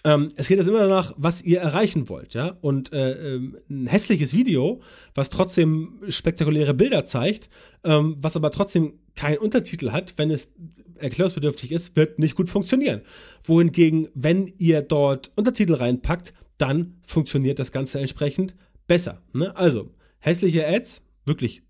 Ähm, 0.03 0.33
es 0.37 0.49
geht 0.49 0.59
jetzt 0.59 0.67
immer 0.67 0.81
danach, 0.81 1.15
was 1.17 1.43
ihr 1.43 1.61
erreichen 1.61 2.09
wollt, 2.09 2.35
ja. 2.35 2.57
Und 2.61 2.93
äh, 2.93 3.35
ähm, 3.35 3.57
ein 3.71 3.87
hässliches 3.87 4.35
Video, 4.35 4.83
was 5.15 5.31
trotzdem 5.31 6.01
spektakuläre 6.09 6.75
Bilder 6.75 7.05
zeigt, 7.05 7.49
ähm, 7.85 8.17
was 8.19 8.37
aber 8.37 8.51
trotzdem 8.51 8.99
keinen 9.15 9.39
Untertitel 9.39 9.93
hat, 9.93 10.19
wenn 10.19 10.31
es 10.31 10.53
erklärungsbedürftig 10.97 11.73
ist, 11.73 11.97
wird 11.97 12.19
nicht 12.19 12.35
gut 12.35 12.51
funktionieren. 12.51 13.03
Wohingegen, 13.45 14.09
wenn 14.15 14.53
ihr 14.59 14.83
dort 14.83 15.33
Untertitel 15.37 15.75
reinpackt, 15.75 16.33
dann 16.59 16.99
funktioniert 17.03 17.59
das 17.59 17.73
Ganze 17.73 17.99
entsprechend 17.99 18.55
besser. 18.87 19.23
Ne? 19.33 19.57
Also, 19.57 19.91
hässliche 20.19 20.67
Ads, 20.67 21.03
wirklich 21.25 21.63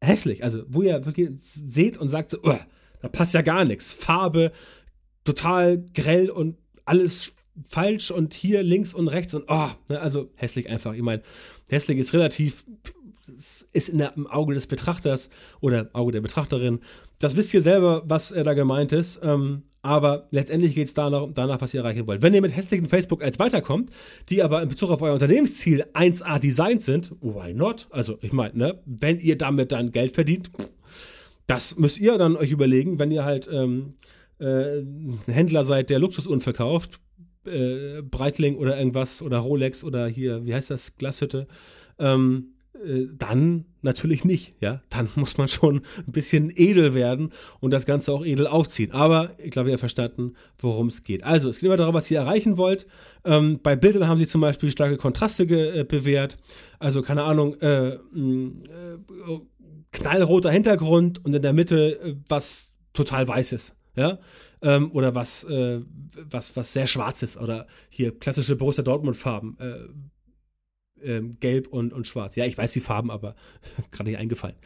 hässlich. 0.00 0.42
Also, 0.44 0.64
wo 0.68 0.82
ihr 0.82 1.04
wirklich 1.04 1.30
seht 1.38 1.98
und 1.98 2.08
sagt 2.08 2.30
so, 2.30 2.38
da 2.42 3.08
passt 3.08 3.34
ja 3.34 3.42
gar 3.42 3.64
nichts. 3.64 3.92
Farbe 3.92 4.52
total 5.24 5.84
grell 5.94 6.30
und 6.30 6.56
alles 6.84 7.32
falsch 7.64 8.10
und 8.10 8.34
hier 8.34 8.62
links 8.62 8.94
und 8.94 9.08
rechts 9.08 9.34
und 9.34 9.44
oh, 9.48 9.68
ne? 9.88 10.00
also 10.00 10.30
hässlich 10.36 10.68
einfach. 10.68 10.94
Ich 10.94 11.02
meine, 11.02 11.22
hässlich 11.68 11.98
ist 11.98 12.12
relativ, 12.12 12.64
ist 13.72 13.88
in 13.88 13.98
der, 13.98 14.16
im 14.16 14.26
Auge 14.26 14.54
des 14.54 14.66
Betrachters 14.66 15.30
oder 15.60 15.90
Auge 15.92 16.12
der 16.12 16.20
Betrachterin. 16.20 16.80
Das 17.18 17.36
wisst 17.36 17.54
ihr 17.54 17.62
selber, 17.62 18.02
was 18.06 18.30
äh, 18.30 18.44
da 18.44 18.54
gemeint 18.54 18.92
ist. 18.92 19.20
Ähm, 19.22 19.62
aber 19.86 20.26
letztendlich 20.32 20.74
geht 20.74 20.88
es 20.88 20.94
danach, 20.94 21.28
danach, 21.32 21.60
was 21.60 21.72
ihr 21.72 21.80
erreichen 21.80 22.08
wollt. 22.08 22.20
Wenn 22.20 22.34
ihr 22.34 22.42
mit 22.42 22.54
hässlichen 22.56 22.88
Facebook-Ads 22.88 23.38
weiterkommt, 23.38 23.90
die 24.28 24.42
aber 24.42 24.60
in 24.60 24.68
Bezug 24.68 24.90
auf 24.90 25.00
euer 25.00 25.14
Unternehmensziel 25.14 25.84
1A 25.94 26.40
designt 26.40 26.82
sind, 26.82 27.12
why 27.20 27.54
not? 27.54 27.86
Also, 27.90 28.18
ich 28.20 28.32
meine, 28.32 28.58
ne, 28.58 28.82
wenn 28.84 29.20
ihr 29.20 29.38
damit 29.38 29.70
dann 29.70 29.92
Geld 29.92 30.14
verdient, 30.14 30.50
das 31.46 31.78
müsst 31.78 32.00
ihr 32.00 32.18
dann 32.18 32.36
euch 32.36 32.50
überlegen, 32.50 32.98
wenn 32.98 33.12
ihr 33.12 33.24
halt 33.24 33.48
ähm, 33.50 33.94
äh, 34.40 34.80
ein 34.80 35.20
Händler 35.26 35.64
seid, 35.64 35.88
der 35.90 36.00
Luxusuhren 36.00 36.40
verkauft, 36.40 36.98
äh, 37.46 38.02
Breitling 38.02 38.56
oder 38.56 38.78
irgendwas 38.78 39.22
oder 39.22 39.38
Rolex 39.38 39.84
oder 39.84 40.06
hier, 40.06 40.44
wie 40.44 40.54
heißt 40.54 40.70
das, 40.70 40.96
Glashütte, 40.96 41.46
ähm, 41.98 42.56
äh, 42.84 43.06
dann 43.16 43.64
natürlich 43.82 44.24
nicht, 44.24 44.54
ja. 44.60 44.82
Dann 44.90 45.08
muss 45.16 45.38
man 45.38 45.48
schon 45.48 45.82
ein 46.06 46.12
bisschen 46.12 46.52
edel 46.54 46.94
werden 46.94 47.32
und 47.60 47.70
das 47.70 47.86
Ganze 47.86 48.12
auch 48.12 48.24
edel 48.24 48.46
aufziehen. 48.46 48.92
Aber 48.92 49.30
ich 49.38 49.50
glaube, 49.50 49.70
ihr 49.70 49.74
habt 49.74 49.80
verstanden, 49.80 50.34
worum 50.58 50.88
es 50.88 51.04
geht. 51.04 51.24
Also, 51.24 51.48
es 51.48 51.58
geht 51.58 51.66
immer 51.66 51.76
darum, 51.76 51.94
was 51.94 52.10
ihr 52.10 52.18
erreichen 52.18 52.56
wollt. 52.56 52.86
Ähm, 53.24 53.60
bei 53.62 53.76
Bildern 53.76 54.08
haben 54.08 54.18
sie 54.18 54.26
zum 54.26 54.40
Beispiel 54.40 54.70
starke 54.70 54.96
Kontraste 54.96 55.44
äh, 55.44 55.84
bewährt. 55.84 56.36
Also, 56.78 57.02
keine 57.02 57.22
Ahnung, 57.22 57.58
äh, 57.60 57.94
äh, 57.94 57.98
knallroter 59.92 60.50
Hintergrund 60.50 61.24
und 61.24 61.34
in 61.34 61.42
der 61.42 61.52
Mitte 61.52 62.00
äh, 62.00 62.16
was 62.28 62.72
total 62.92 63.26
weißes, 63.28 63.74
ja. 63.94 64.18
Ähm, 64.62 64.90
oder 64.92 65.14
was, 65.14 65.44
äh, 65.44 65.80
was, 66.14 66.56
was 66.56 66.72
sehr 66.72 66.86
schwarzes 66.86 67.36
oder 67.36 67.66
hier 67.88 68.18
klassische 68.18 68.56
Borussia 68.56 68.82
Dortmund 68.82 69.16
Farben 69.16 69.56
ähm, 71.02 71.36
gelb 71.40 71.68
und, 71.68 71.92
und 71.92 72.06
schwarz. 72.06 72.36
Ja, 72.36 72.44
ich 72.44 72.56
weiß 72.56 72.72
die 72.72 72.80
Farben, 72.80 73.10
aber 73.10 73.34
gerade 73.90 74.10
nicht 74.10 74.18
eingefallen. 74.18 74.56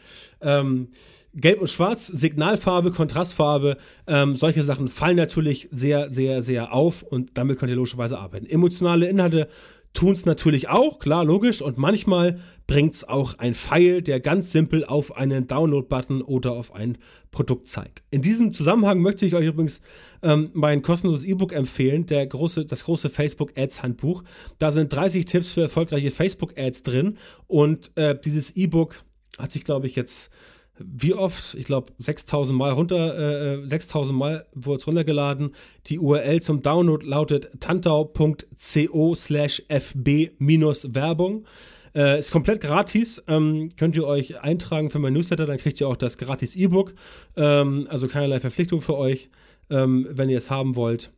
Ähm, 0.41 0.89
gelb 1.33 1.61
und 1.61 1.69
schwarz, 1.69 2.07
Signalfarbe, 2.07 2.91
Kontrastfarbe, 2.91 3.77
ähm, 4.07 4.35
solche 4.35 4.63
Sachen 4.63 4.89
fallen 4.89 5.17
natürlich 5.17 5.69
sehr, 5.71 6.11
sehr, 6.11 6.41
sehr 6.41 6.73
auf 6.73 7.03
und 7.03 7.31
damit 7.37 7.59
könnt 7.59 7.69
ihr 7.69 7.75
logischerweise 7.75 8.17
arbeiten. 8.17 8.45
Emotionale 8.45 9.07
Inhalte, 9.07 9.47
tun 9.93 10.13
es 10.13 10.25
natürlich 10.25 10.69
auch, 10.69 10.99
klar, 10.99 11.25
logisch. 11.25 11.61
Und 11.61 11.77
manchmal 11.77 12.39
bringt 12.67 12.93
es 12.93 13.03
auch 13.07 13.37
ein 13.37 13.55
Pfeil, 13.55 14.01
der 14.01 14.19
ganz 14.19 14.51
simpel 14.51 14.85
auf 14.85 15.15
einen 15.15 15.47
Download-Button 15.47 16.21
oder 16.21 16.53
auf 16.53 16.73
ein 16.73 16.97
Produkt 17.31 17.67
zeigt. 17.67 18.03
In 18.11 18.21
diesem 18.21 18.53
Zusammenhang 18.53 18.99
möchte 18.99 19.25
ich 19.25 19.35
euch 19.35 19.47
übrigens 19.47 19.81
ähm, 20.21 20.51
mein 20.53 20.81
kostenloses 20.81 21.25
E-Book 21.25 21.53
empfehlen, 21.53 22.05
der 22.05 22.25
große, 22.25 22.65
das 22.65 22.85
große 22.85 23.09
Facebook 23.09 23.57
Ads 23.57 23.83
Handbuch. 23.83 24.23
Da 24.59 24.71
sind 24.71 24.93
30 24.93 25.25
Tipps 25.25 25.51
für 25.51 25.61
erfolgreiche 25.61 26.11
Facebook 26.11 26.57
Ads 26.57 26.83
drin 26.83 27.17
und 27.47 27.91
äh, 27.95 28.17
dieses 28.19 28.55
E-Book 28.55 29.03
hat 29.37 29.51
sich, 29.51 29.63
glaube 29.63 29.87
ich, 29.87 29.95
jetzt 29.95 30.29
wie 30.79 31.13
oft, 31.13 31.53
ich 31.55 31.65
glaube 31.65 31.93
6000 31.99 32.57
Mal 32.57 32.71
runter, 32.71 33.63
äh, 33.63 33.67
6000 33.67 34.17
Mal 34.17 34.45
wurde 34.53 34.79
es 34.79 34.87
runtergeladen. 34.87 35.53
Die 35.87 35.99
URL 35.99 36.41
zum 36.41 36.61
Download 36.61 37.05
lautet 37.05 37.49
tantau.co 37.59 39.15
slash 39.15 39.63
fb-werbung. 39.67 41.45
Äh, 41.93 42.19
ist 42.19 42.31
komplett 42.31 42.61
gratis. 42.61 43.21
Ähm, 43.27 43.69
könnt 43.77 43.95
ihr 43.95 44.07
euch 44.07 44.41
eintragen 44.41 44.89
für 44.89 44.99
mein 44.99 45.13
Newsletter, 45.13 45.45
dann 45.45 45.57
kriegt 45.57 45.81
ihr 45.81 45.87
auch 45.87 45.97
das 45.97 46.17
gratis 46.17 46.55
E-Book. 46.55 46.93
Ähm, 47.35 47.87
also 47.89 48.07
keinerlei 48.07 48.39
Verpflichtung 48.39 48.81
für 48.81 48.97
euch, 48.97 49.29
ähm, 49.69 50.07
wenn 50.09 50.29
ihr 50.29 50.37
es 50.37 50.49
haben 50.49 50.75
wollt. 50.75 51.11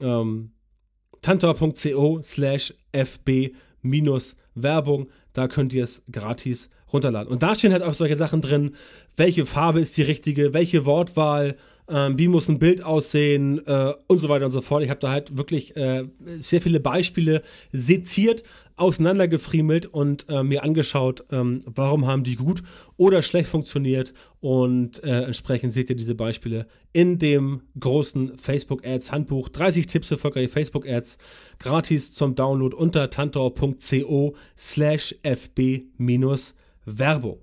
Ähm, 0.00 0.52
tantor.co 1.20 2.22
slash 2.22 2.74
fb-werbung. 2.92 5.08
Da 5.32 5.48
könnt 5.48 5.74
ihr 5.74 5.84
es 5.84 6.02
gratis 6.10 6.70
runterladen. 6.92 7.32
Und 7.32 7.42
da 7.42 7.54
stehen 7.54 7.72
halt 7.72 7.82
auch 7.82 7.94
solche 7.94 8.16
Sachen 8.16 8.42
drin, 8.42 8.74
welche 9.16 9.46
Farbe 9.46 9.80
ist 9.80 9.96
die 9.96 10.02
richtige, 10.02 10.52
welche 10.52 10.84
Wortwahl, 10.84 11.56
ähm, 11.88 12.18
wie 12.18 12.28
muss 12.28 12.48
ein 12.48 12.58
Bild 12.58 12.82
aussehen? 12.82 13.64
Äh, 13.66 13.94
und 14.06 14.18
so 14.18 14.28
weiter 14.28 14.46
und 14.46 14.52
so 14.52 14.60
fort. 14.60 14.82
Ich 14.82 14.90
habe 14.90 15.00
da 15.00 15.10
halt 15.10 15.36
wirklich 15.36 15.76
äh, 15.76 16.04
sehr 16.38 16.60
viele 16.60 16.80
Beispiele 16.80 17.42
seziert, 17.72 18.42
auseinandergefriemelt 18.76 19.86
und 19.86 20.26
äh, 20.28 20.42
mir 20.42 20.62
angeschaut, 20.62 21.24
ähm, 21.30 21.62
warum 21.64 22.06
haben 22.06 22.24
die 22.24 22.34
gut 22.34 22.62
oder 22.96 23.22
schlecht 23.22 23.48
funktioniert. 23.48 24.12
Und 24.40 25.02
äh, 25.02 25.22
entsprechend 25.22 25.72
seht 25.72 25.88
ihr 25.88 25.96
diese 25.96 26.14
Beispiele 26.14 26.66
in 26.92 27.18
dem 27.18 27.62
großen 27.78 28.36
Facebook 28.38 28.84
Ads 28.84 29.12
Handbuch. 29.12 29.48
30 29.48 29.86
Tipps 29.86 30.08
für 30.08 30.14
erfolgreiche 30.14 30.48
Facebook 30.48 30.86
Ads 30.86 31.18
gratis 31.58 32.12
zum 32.12 32.34
Download 32.34 32.76
unter 32.76 33.10
tantor.co 33.10 34.34
slash 34.56 35.14
fb-werbung. 36.86 37.38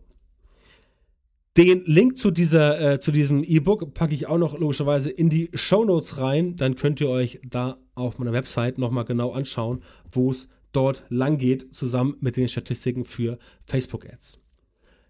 Den 1.56 1.84
Link 1.86 2.18
zu 2.18 2.32
dieser, 2.32 2.94
äh, 2.94 3.00
zu 3.00 3.12
diesem 3.12 3.44
E-Book 3.44 3.94
packe 3.94 4.16
ich 4.16 4.26
auch 4.26 4.40
noch 4.40 4.58
logischerweise 4.58 5.12
in 5.12 5.30
die 5.30 5.52
Show 5.54 5.86
Notes 5.86 6.18
rein. 6.18 6.56
Dann 6.56 6.76
könnt 6.76 7.00
ihr 7.00 7.10
euch 7.10 7.40
da 7.48 7.78
auf 7.94 8.18
meiner 8.18 8.34
Website 8.34 8.80
nochmal 8.80 9.06
genau 9.06 9.34
anschauen, 9.34 9.84
wo 10.12 10.32
es 10.32 10.48
dort 10.72 11.04
lang 11.10 11.38
geht, 11.38 11.76
zusammen 11.76 12.18
mit 12.22 12.38
den 12.38 12.50
Statistiken 12.50 13.06
für 13.06 13.38
Facebook 13.66 14.12
Ads. 14.12 14.40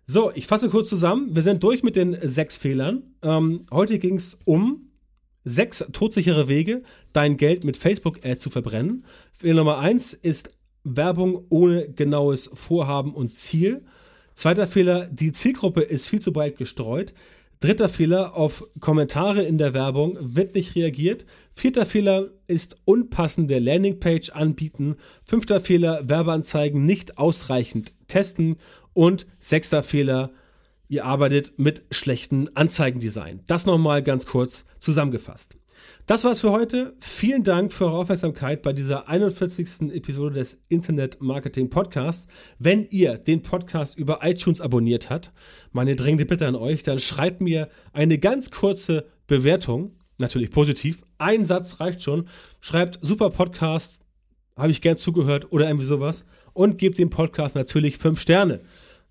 So, 0.05 0.31
ich 0.35 0.47
fasse 0.47 0.67
kurz 0.67 0.89
zusammen. 0.89 1.33
Wir 1.33 1.43
sind 1.43 1.63
durch 1.63 1.81
mit 1.81 1.95
den 1.95 2.17
sechs 2.21 2.57
Fehlern. 2.57 3.15
Ähm, 3.21 3.65
heute 3.71 3.97
ging 3.99 4.17
es 4.17 4.37
um 4.43 4.89
sechs 5.45 5.85
todsichere 5.93 6.49
Wege, 6.49 6.83
dein 7.13 7.37
Geld 7.37 7.63
mit 7.63 7.77
Facebook 7.77 8.25
Ads 8.25 8.43
zu 8.43 8.49
verbrennen. 8.49 9.05
Fehler 9.39 9.55
Nummer 9.55 9.77
eins 9.77 10.13
ist 10.13 10.49
Werbung 10.83 11.45
ohne 11.47 11.89
genaues 11.89 12.49
Vorhaben 12.53 13.13
und 13.13 13.33
Ziel. 13.33 13.85
Zweiter 14.35 14.67
Fehler, 14.67 15.07
die 15.07 15.31
Zielgruppe 15.31 15.81
ist 15.81 16.07
viel 16.07 16.21
zu 16.21 16.33
breit 16.33 16.57
gestreut. 16.57 17.13
Dritter 17.59 17.87
Fehler, 17.87 18.35
auf 18.35 18.67
Kommentare 18.81 19.43
in 19.43 19.57
der 19.57 19.73
Werbung 19.73 20.17
wird 20.19 20.53
nicht 20.53 20.75
reagiert. 20.75 21.25
Vierter 21.55 21.85
Fehler 21.85 22.29
ist 22.45 22.75
unpassende 22.83 23.59
Landingpage 23.59 24.31
anbieten. 24.31 24.97
Fünfter 25.23 25.61
Fehler, 25.61 26.09
Werbeanzeigen 26.09 26.85
nicht 26.85 27.17
ausreichend 27.17 27.93
testen. 28.09 28.57
Und 28.91 29.27
sechster 29.39 29.81
Fehler, 29.81 30.31
ihr 30.89 31.05
arbeitet 31.05 31.57
mit 31.57 31.83
schlechten 31.89 32.53
Anzeigendesign. 32.55 33.43
Das 33.47 33.65
nochmal 33.65 34.03
ganz 34.03 34.25
kurz 34.25 34.65
zusammengefasst. 34.79 35.55
Das 36.05 36.25
war's 36.25 36.41
für 36.41 36.51
heute. 36.51 36.97
Vielen 36.99 37.45
Dank 37.45 37.71
für 37.71 37.85
eure 37.85 37.99
Aufmerksamkeit 37.99 38.61
bei 38.61 38.73
dieser 38.73 39.07
41. 39.07 39.93
Episode 39.93 40.35
des 40.35 40.61
Internet 40.67 41.21
Marketing 41.21 41.69
Podcasts. 41.69 42.27
Wenn 42.59 42.85
ihr 42.89 43.17
den 43.17 43.41
Podcast 43.41 43.97
über 43.97 44.19
iTunes 44.21 44.59
abonniert 44.59 45.09
habt, 45.09 45.31
meine 45.71 45.95
dringende 45.95 46.25
Bitte 46.25 46.45
an 46.45 46.55
euch, 46.55 46.83
dann 46.83 46.99
schreibt 46.99 47.39
mir 47.39 47.69
eine 47.93 48.17
ganz 48.17 48.51
kurze 48.51 49.05
Bewertung, 49.27 49.95
natürlich 50.17 50.51
positiv. 50.51 51.03
Ein 51.19 51.45
Satz 51.45 51.79
reicht 51.79 52.03
schon. 52.03 52.27
Schreibt 52.59 52.99
super 53.01 53.29
Podcast, 53.29 53.97
habe 54.57 54.71
ich 54.71 54.81
gern 54.81 54.97
zugehört 54.97 55.53
oder 55.53 55.67
irgendwie 55.67 55.85
sowas 55.85 56.25
und 56.51 56.79
gebt 56.79 56.97
dem 56.97 57.11
Podcast 57.11 57.55
natürlich 57.55 57.97
fünf 57.97 58.19
Sterne. 58.19 58.59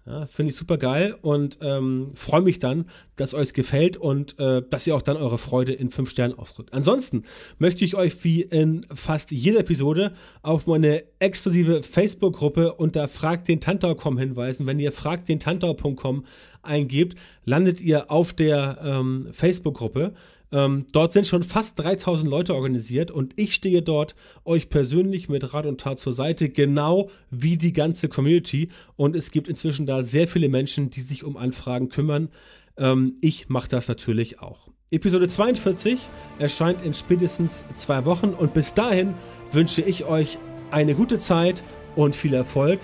Ja, 0.04 0.26
Finde 0.26 0.50
ich 0.50 0.56
super 0.56 0.78
geil 0.78 1.14
und 1.22 1.58
ähm, 1.62 2.10
freue 2.14 2.42
mich 2.42 2.58
dann, 2.58 2.86
dass 3.14 3.34
euch 3.34 3.54
gefällt 3.54 3.96
und 3.96 4.36
äh, 4.40 4.60
dass 4.68 4.84
ihr 4.84 4.96
auch 4.96 5.02
dann 5.02 5.16
eure 5.16 5.38
Freude 5.38 5.72
in 5.72 5.90
fünf 5.90 6.10
Sternen 6.10 6.36
ausdrückt. 6.36 6.72
Ansonsten 6.72 7.22
möchte 7.58 7.84
ich 7.84 7.94
euch 7.94 8.24
wie 8.24 8.42
in 8.42 8.84
fast 8.92 9.30
jeder 9.30 9.60
Episode 9.60 10.14
auf 10.42 10.66
meine 10.66 11.04
exklusive 11.20 11.84
Facebook-Gruppe 11.84 12.74
unter 12.74 13.06
fragdentantau.com 13.06 14.18
hinweisen. 14.18 14.66
Wenn 14.66 14.80
ihr 14.80 14.90
fragdentantau.com 14.90 16.26
eingebt, 16.62 17.16
landet 17.44 17.80
ihr 17.80 18.10
auf 18.10 18.32
der 18.32 18.80
ähm, 18.82 19.28
Facebook-Gruppe. 19.30 20.14
Ähm, 20.52 20.86
dort 20.92 21.12
sind 21.12 21.26
schon 21.26 21.42
fast 21.42 21.78
3000 21.78 22.30
Leute 22.30 22.54
organisiert 22.54 23.10
und 23.10 23.32
ich 23.36 23.54
stehe 23.54 23.82
dort 23.82 24.14
euch 24.44 24.68
persönlich 24.68 25.28
mit 25.28 25.54
Rat 25.54 25.66
und 25.66 25.80
Tat 25.80 25.98
zur 25.98 26.12
Seite, 26.12 26.50
genau 26.50 27.10
wie 27.30 27.56
die 27.56 27.72
ganze 27.72 28.08
Community. 28.08 28.68
Und 28.96 29.16
es 29.16 29.30
gibt 29.30 29.48
inzwischen 29.48 29.86
da 29.86 30.02
sehr 30.02 30.28
viele 30.28 30.48
Menschen, 30.48 30.90
die 30.90 31.00
sich 31.00 31.24
um 31.24 31.36
Anfragen 31.36 31.88
kümmern. 31.88 32.28
Ähm, 32.76 33.16
ich 33.22 33.48
mache 33.48 33.68
das 33.68 33.88
natürlich 33.88 34.40
auch. 34.40 34.68
Episode 34.90 35.26
42 35.26 35.98
erscheint 36.38 36.84
in 36.84 36.92
spätestens 36.92 37.64
zwei 37.76 38.04
Wochen 38.04 38.28
und 38.28 38.52
bis 38.52 38.74
dahin 38.74 39.14
wünsche 39.50 39.80
ich 39.80 40.04
euch 40.04 40.36
eine 40.70 40.94
gute 40.94 41.18
Zeit 41.18 41.62
und 41.96 42.14
viel 42.14 42.34
Erfolg. 42.34 42.78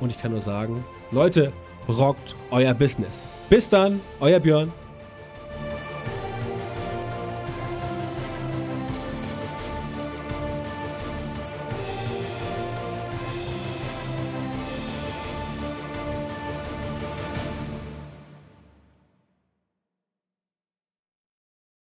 Und 0.00 0.10
ich 0.10 0.20
kann 0.20 0.30
nur 0.30 0.40
sagen, 0.40 0.84
Leute, 1.10 1.52
rockt 1.88 2.36
euer 2.52 2.74
Business. 2.74 3.18
Bis 3.50 3.68
dann, 3.68 4.00
euer 4.20 4.38
Björn. 4.38 4.72